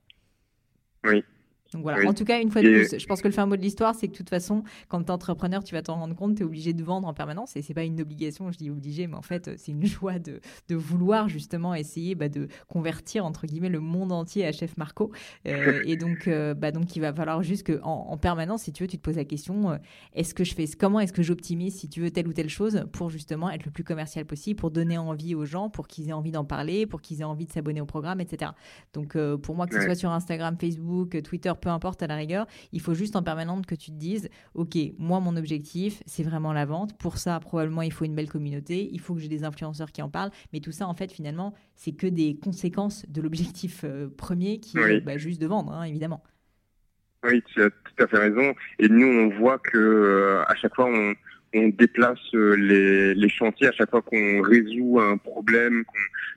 Oui. 1.03 1.23
Donc 1.73 1.81
voilà, 1.81 2.07
en 2.07 2.13
tout 2.13 2.25
cas, 2.25 2.41
une 2.41 2.49
fois 2.49 2.61
de 2.61 2.69
plus, 2.69 2.99
je 2.99 3.05
pense 3.05 3.21
que 3.21 3.27
le 3.27 3.33
fin 3.33 3.45
mot 3.45 3.55
de 3.55 3.61
l'histoire, 3.61 3.95
c'est 3.95 4.07
que 4.07 4.13
de 4.13 4.17
toute 4.17 4.29
façon, 4.29 4.63
quand 4.87 4.99
tu 5.01 5.07
es 5.07 5.11
entrepreneur, 5.11 5.63
tu 5.63 5.75
vas 5.75 5.81
t'en 5.81 5.95
rendre 5.95 6.15
compte, 6.15 6.35
tu 6.35 6.43
es 6.43 6.45
obligé 6.45 6.73
de 6.73 6.83
vendre 6.83 7.07
en 7.07 7.13
permanence. 7.13 7.55
Et 7.55 7.61
c'est 7.61 7.73
pas 7.73 7.83
une 7.83 7.99
obligation, 8.01 8.51
je 8.51 8.57
dis 8.57 8.69
obligé, 8.69 9.07
mais 9.07 9.15
en 9.15 9.21
fait, 9.21 9.51
c'est 9.57 9.71
une 9.71 9.85
joie 9.85 10.19
de, 10.19 10.39
de 10.69 10.75
vouloir 10.75 11.27
justement 11.29 11.75
essayer 11.75 12.15
bah, 12.15 12.29
de 12.29 12.47
convertir, 12.67 13.25
entre 13.25 13.45
guillemets, 13.47 13.69
le 13.69 13.79
monde 13.79 14.11
entier 14.11 14.45
à 14.45 14.51
Chef 14.51 14.77
Marco. 14.77 15.11
Euh, 15.47 15.81
et 15.85 15.97
donc, 15.97 16.27
euh, 16.27 16.53
bah, 16.53 16.71
donc, 16.71 16.95
il 16.95 16.99
va 16.99 17.13
falloir 17.13 17.43
juste 17.43 17.67
qu'en 17.67 18.07
en, 18.09 18.17
permanence, 18.17 18.63
si 18.63 18.73
tu 18.73 18.83
veux, 18.83 18.87
tu 18.87 18.97
te 18.97 19.01
poses 19.01 19.17
la 19.17 19.25
question 19.25 19.71
euh, 19.71 19.77
est-ce 20.13 20.33
que 20.33 20.43
je 20.43 20.53
fais, 20.53 20.65
comment 20.67 20.99
est-ce 20.99 21.13
que 21.13 21.23
j'optimise, 21.23 21.75
si 21.75 21.89
tu 21.89 22.01
veux, 22.01 22.11
telle 22.11 22.27
ou 22.27 22.33
telle 22.33 22.49
chose 22.49 22.85
pour 22.91 23.09
justement 23.09 23.49
être 23.49 23.65
le 23.65 23.71
plus 23.71 23.83
commercial 23.83 24.25
possible, 24.25 24.59
pour 24.59 24.71
donner 24.71 24.97
envie 24.97 25.35
aux 25.35 25.45
gens, 25.45 25.69
pour 25.69 25.87
qu'ils 25.87 26.09
aient 26.09 26.13
envie 26.13 26.31
d'en 26.31 26.45
parler, 26.45 26.85
pour 26.85 27.01
qu'ils 27.01 27.21
aient 27.21 27.25
envie 27.25 27.45
de 27.45 27.51
s'abonner 27.51 27.81
au 27.81 27.85
programme, 27.85 28.21
etc. 28.21 28.51
Donc, 28.93 29.17
pour 29.41 29.55
moi, 29.55 29.67
que 29.67 29.75
ce 29.75 29.81
soit 29.81 29.95
sur 29.95 30.11
Instagram, 30.11 30.57
Facebook, 30.59 31.21
Twitter, 31.21 31.51
peu 31.57 31.69
importe 31.69 32.01
à 32.03 32.07
la 32.07 32.15
rigueur, 32.15 32.47
il 32.71 32.81
faut 32.81 32.93
juste 32.93 33.15
en 33.15 33.23
permanente 33.23 33.65
que 33.65 33.75
tu 33.75 33.91
te 33.91 33.95
dises, 33.95 34.29
OK, 34.53 34.77
moi, 34.97 35.19
mon 35.19 35.35
objectif, 35.35 36.01
c'est 36.05 36.23
vraiment 36.23 36.53
la 36.53 36.65
vente. 36.65 36.97
Pour 36.97 37.17
ça, 37.17 37.39
probablement, 37.39 37.81
il 37.81 37.91
faut 37.91 38.05
une 38.05 38.15
belle 38.15 38.29
communauté, 38.29 38.89
il 38.91 38.99
faut 38.99 39.15
que 39.15 39.21
j'ai 39.21 39.27
des 39.27 39.43
influenceurs 39.43 39.91
qui 39.91 40.01
en 40.01 40.09
parlent. 40.09 40.31
Mais 40.53 40.59
tout 40.59 40.71
ça, 40.71 40.87
en 40.87 40.93
fait, 40.93 41.11
finalement, 41.11 41.53
c'est 41.75 41.91
que 41.91 42.07
des 42.07 42.37
conséquences 42.37 43.05
de 43.07 43.21
l'objectif 43.21 43.81
euh, 43.83 44.09
premier 44.15 44.59
qui 44.59 44.77
est 44.77 45.01
bah, 45.01 45.17
juste 45.17 45.41
de 45.41 45.47
vendre, 45.47 45.73
hein, 45.73 45.83
évidemment. 45.83 46.23
Oui, 47.23 47.41
tu 47.47 47.63
as 47.63 47.69
tout 47.69 48.03
à 48.03 48.07
fait 48.07 48.17
raison. 48.17 48.53
Et 48.79 48.87
nous, 48.89 49.07
on 49.07 49.29
voit 49.39 49.57
que 49.57 49.77
euh, 49.77 50.43
à 50.47 50.55
chaque 50.55 50.75
fois, 50.75 50.85
on, 50.85 51.13
on 51.57 51.69
déplace 51.69 52.19
euh, 52.33 52.55
les, 52.55 53.13
les, 53.13 53.29
chantiers 53.29 53.67
à 53.67 53.71
chaque 53.71 53.89
fois 53.89 54.01
qu'on 54.01 54.41
résout 54.41 54.99
un 54.99 55.17
problème, 55.17 55.83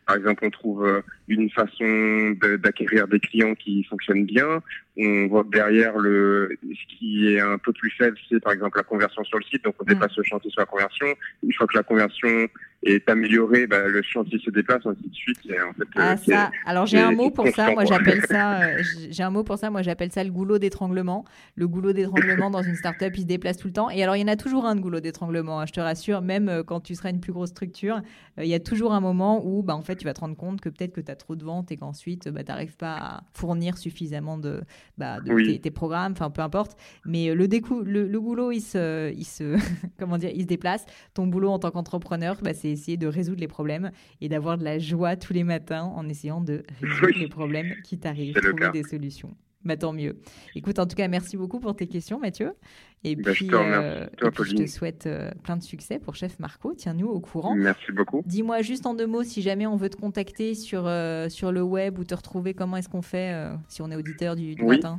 par 0.06 0.16
exemple 0.16 0.44
on 0.44 0.50
trouve 0.50 0.87
euh, 0.87 1.00
une 1.28 1.50
façon 1.50 2.37
d'acquérir 2.59 3.06
des 3.09 3.20
clients 3.20 3.54
qui 3.54 3.85
fonctionnent 3.85 4.24
bien, 4.24 4.62
on 4.96 5.28
voit 5.28 5.44
que 5.44 5.50
derrière 5.50 5.96
le 5.98 6.56
ce 6.62 6.96
qui 6.96 7.35
est 7.35 7.40
un 7.40 7.59
peu 7.59 7.72
plus 7.72 7.90
faible, 7.90 8.16
c'est 8.28 8.40
par 8.40 8.52
exemple 8.52 8.78
la 8.78 8.85
conversion 8.85 9.22
sur 9.24 9.38
le 9.38 9.44
site, 9.44 9.64
donc 9.64 9.74
on 9.80 9.85
déplace 9.85 10.16
le 10.16 10.24
chantier 10.24 10.50
sur 10.50 10.61
la 10.61 10.66
conversion. 10.66 11.06
Une 11.42 11.52
fois 11.52 11.66
que 11.66 11.76
la 11.76 11.83
conversion 11.83 12.48
est 12.83 13.09
améliorée, 13.11 13.66
bah, 13.66 13.87
le 13.87 14.01
chantier 14.03 14.38
se 14.38 14.51
déplace, 14.51 14.87
ainsi 14.87 15.03
de 15.09 15.14
suite. 15.14 15.38
en 15.47 15.73
fait, 15.75 15.88
ah, 15.97 16.16
ça. 16.16 16.51
Alors 16.64 16.87
j'ai 16.87 16.99
un 16.99 17.12
mot 17.12 17.31
pour 17.31 17.47
ça, 17.49 17.73
moi 17.73 17.85
j'appelle 17.85 18.23
ça, 18.27 18.61
euh, 18.62 18.83
j'ai 19.11 19.23
un 19.23 19.31
mot 19.31 19.45
pour 19.45 19.59
ça, 19.59 19.71
moi 19.71 19.83
j'appelle 19.83 20.11
ça 20.11 20.25
le 20.25 20.31
goulot 20.31 20.59
d'étranglement. 20.59 21.25
Le 21.57 21.69
goulot 21.69 21.93
d'étranglement 21.93 22.51
dans 22.51 22.62
une 22.62 22.77
startup, 22.77 23.12
il 23.14 23.23
se 23.23 23.27
déplace 23.27 23.59
tout 23.59 23.66
le 23.66 23.75
temps. 23.75 23.90
Et 23.90 24.03
alors 24.03 24.16
il 24.16 24.21
y 24.21 24.25
en 24.25 24.29
a 24.29 24.37
toujours 24.37 24.64
un 24.64 24.77
de 24.77 24.81
goulot 24.81 25.01
d'étranglement, 25.01 25.61
hein, 25.61 25.66
je 25.66 25.73
te 25.73 25.81
rassure, 25.81 26.23
même 26.23 26.49
euh, 26.49 26.62
quand 26.62 26.81
tu 26.81 26.95
seras 26.95 27.11
une 27.11 27.21
plus 27.21 27.33
grosse 27.33 27.51
structure, 27.51 28.01
euh, 28.38 28.45
il 28.45 28.49
y 28.49 28.55
a 28.55 28.61
toujours 28.61 28.93
un 28.93 29.01
moment 29.01 29.45
où 29.45 29.62
bah, 29.62 29.77
en 29.77 29.83
fait 29.83 29.97
tu 29.97 30.07
vas 30.07 30.14
te 30.14 30.21
rendre 30.21 30.37
compte 30.37 30.62
que 30.62 30.71
peut-être 30.71 30.93
que 30.93 31.03
tu 31.03 31.11
as 31.11 31.16
trop 31.16 31.37
de 31.37 31.45
ventes 31.45 31.71
et 31.73 31.77
qu'ensuite 31.77 32.29
bah, 32.29 32.43
tu 32.43 32.51
n'arrives 32.51 32.77
pas 32.77 32.97
à 32.97 33.21
fournir 33.35 33.77
suffisamment 33.77 34.38
de, 34.38 34.62
bah, 34.97 35.19
tes, 35.62 35.71
programmes, 35.71 36.12
enfin 36.12 36.31
peu 36.31 36.40
importe. 36.40 36.79
Mais 37.05 37.35
le, 37.35 37.47
le, 37.47 38.07
le, 38.07 38.21
goulot, 38.21 38.53
il 38.53 38.61
se, 38.61 39.12
il 39.12 39.25
se, 39.25 39.57
comment 39.99 40.16
dire, 40.16 40.31
il 40.35 40.43
se 40.43 40.47
déplace. 40.47 40.87
Ton 41.12 41.27
boulot 41.27 41.51
en 41.51 41.59
tant 41.59 41.71
qu'entrepreneur, 41.71 42.37
bah, 42.43 42.55
c'est 42.76 42.80
essayer 42.80 42.96
de 42.96 43.06
résoudre 43.06 43.40
les 43.40 43.48
problèmes 43.48 43.90
et 44.20 44.28
d'avoir 44.28 44.59
de 44.59 44.64
la 44.64 44.78
joie 44.78 45.16
tous 45.16 45.33
les 45.33 45.44
matins 45.44 45.85
en 45.85 46.09
essayant 46.09 46.40
de 46.40 46.64
résoudre 46.80 47.18
les 47.18 47.28
problèmes 47.28 47.74
qui 47.85 47.98
t'arrivent, 47.98 48.35
trouver 48.35 48.70
des 48.72 48.83
solutions. 48.83 49.35
Bah, 49.62 49.76
tant 49.76 49.92
mieux. 49.92 50.16
Écoute, 50.54 50.78
en 50.78 50.87
tout 50.87 50.96
cas, 50.96 51.06
merci 51.06 51.37
beaucoup 51.37 51.61
pour 51.61 51.76
tes 51.76 51.87
questions, 51.87 52.18
Mathieu. 52.18 52.52
Et 53.04 53.14
bah, 53.14 53.33
puis, 53.33 53.44
je 53.44 53.50
te, 53.50 53.56
euh, 53.56 54.06
je 54.22 54.54
te 54.54 54.64
souhaite 54.66 55.06
euh, 55.06 55.30
plein 55.42 55.59
de 55.59 55.62
succès 55.62 55.98
pour 55.98 56.14
Chef 56.14 56.38
Marco. 56.38 56.72
Tiens-nous 56.74 57.09
au 57.09 57.20
courant. 57.20 57.54
Merci 57.54 57.92
beaucoup. 57.92 58.22
Dis-moi 58.24 58.62
juste 58.62 58.87
en 58.87 58.94
deux 58.94 59.06
mots, 59.06 59.22
si 59.22 59.42
jamais 59.42 59.66
on 59.66 59.76
veut 59.76 59.90
te 59.90 59.98
contacter 59.98 60.54
sur, 60.54 60.87
euh, 60.87 61.28
sur 61.28 61.52
le 61.52 61.61
web 61.61 61.98
ou 61.98 62.04
te 62.04 62.14
retrouver, 62.14 62.54
comment 62.54 62.78
est-ce 62.78 62.88
qu'on 62.88 63.02
fait 63.02 63.35
si 63.68 63.83
on 63.83 63.90
est 63.90 63.96
auditeur 63.96 64.35
du, 64.35 64.56
matin? 64.56 64.98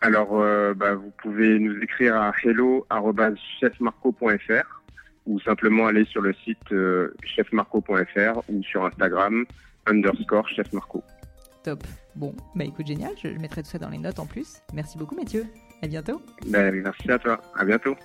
Alors, 0.00 0.42
bah, 0.74 0.94
vous 0.94 1.12
pouvez 1.22 1.58
nous 1.58 1.78
écrire 1.82 2.16
à 2.16 2.32
hello.chefmarco.fr 2.42 4.81
ou 5.26 5.40
simplement 5.40 5.86
aller 5.86 6.04
sur 6.04 6.20
le 6.20 6.34
site 6.44 6.74
chefmarco.fr 7.24 8.40
ou 8.48 8.62
sur 8.62 8.84
Instagram 8.84 9.44
underscore 9.86 10.48
chefmarco. 10.48 11.02
Top. 11.62 11.84
Bon, 12.16 12.34
bah 12.54 12.64
écoute, 12.64 12.86
génial. 12.86 13.12
Je, 13.22 13.28
mettrai 13.28 13.62
tout 13.62 13.70
ça 13.70 13.78
dans 13.78 13.88
les 13.88 13.98
notes 13.98 14.18
en 14.18 14.26
plus. 14.26 14.62
Merci 14.74 14.98
beaucoup, 14.98 15.14
Mathieu. 15.14 15.46
À 15.82 15.86
bientôt. 15.86 16.20
Ben, 16.46 16.74
merci 16.82 17.10
à 17.10 17.18
toi. 17.18 17.40
À 17.56 17.64
bientôt. 17.64 17.96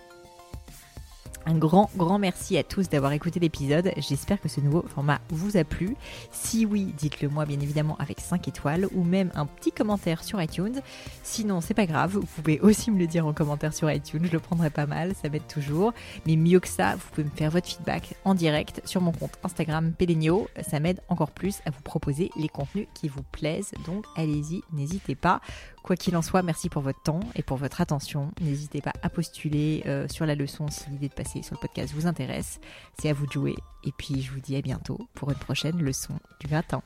Un 1.48 1.58
grand, 1.58 1.90
grand 1.96 2.20
merci 2.20 2.58
à 2.58 2.64
tous 2.64 2.90
d'avoir 2.90 3.14
écouté 3.14 3.40
l'épisode. 3.40 3.94
J'espère 3.96 4.42
que 4.42 4.50
ce 4.50 4.60
nouveau 4.60 4.84
format 4.94 5.22
vous 5.30 5.56
a 5.56 5.64
plu. 5.64 5.96
Si 6.30 6.66
oui, 6.66 6.94
dites-le 6.98 7.30
moi 7.30 7.46
bien 7.46 7.62
évidemment 7.62 7.96
avec 8.00 8.20
5 8.20 8.50
étoiles 8.50 8.86
ou 8.94 9.06
même 9.06 9.32
un 9.34 9.46
petit 9.46 9.72
commentaire 9.72 10.26
sur 10.26 10.42
iTunes. 10.42 10.82
Sinon, 11.24 11.62
c'est 11.62 11.74
pas 11.74 11.86
grave, 11.86 12.18
vous 12.18 12.26
pouvez 12.26 12.60
aussi 12.60 12.92
me 12.92 13.00
le 13.00 13.08
dire 13.08 13.26
en 13.26 13.32
commentaire 13.32 13.74
sur 13.74 13.90
iTunes, 13.90 14.26
je 14.26 14.34
le 14.34 14.40
prendrai 14.40 14.70
pas 14.70 14.88
mal, 14.88 15.14
ça 15.16 15.30
m'aide 15.30 15.48
toujours. 15.48 15.94
Mais 16.26 16.36
mieux 16.36 16.60
que 16.60 16.68
ça, 16.68 16.96
vous 16.96 17.08
pouvez 17.14 17.24
me 17.24 17.30
faire 17.34 17.50
votre 17.50 17.68
feedback 17.68 18.16
en 18.26 18.36
direct 18.36 18.82
sur 18.84 19.00
mon 19.00 19.14
compte 19.14 19.40
Instagram 19.42 19.94
Pelenio. 19.94 20.50
Ça 20.70 20.82
m'aide 20.82 21.00
encore 21.08 21.32
plus 21.32 21.62
à 21.66 21.70
vous 21.70 21.82
proposer 21.82 22.30
les 22.36 22.50
contenus 22.50 22.88
qui 22.94 23.08
vous 23.08 23.24
plaisent. 23.24 23.72
Donc 23.86 24.04
allez-y, 24.18 24.64
n'hésitez 24.74 25.16
pas. 25.16 25.40
Quoi 25.88 25.96
qu'il 25.96 26.18
en 26.18 26.22
soit, 26.22 26.42
merci 26.42 26.68
pour 26.68 26.82
votre 26.82 27.02
temps 27.02 27.22
et 27.36 27.44
pour 27.44 27.56
votre 27.56 27.80
attention. 27.80 28.34
N'hésitez 28.42 28.82
pas 28.82 28.92
à 29.04 29.10
postuler 29.10 29.84
euh, 29.86 30.06
sur 30.10 30.26
la 30.26 30.36
leçon 30.36 30.68
si 30.68 30.90
l'idée 30.90 31.08
de 31.08 31.14
passer 31.14 31.42
sur 31.44 31.56
le 31.56 31.62
podcast 31.62 31.94
vous 31.94 32.08
intéresse. 32.08 32.60
C'est 33.00 33.10
à 33.10 33.14
vous 33.14 33.26
de 33.26 33.32
jouer. 33.32 33.56
Et 33.86 33.94
puis 33.98 34.22
je 34.22 34.34
vous 34.34 34.42
dis 34.42 34.58
à 34.58 34.62
bientôt 34.62 35.00
pour 35.14 35.32
une 35.32 35.38
prochaine 35.38 35.82
leçon 35.82 36.20
du 36.42 36.48
gratin. 36.48 36.84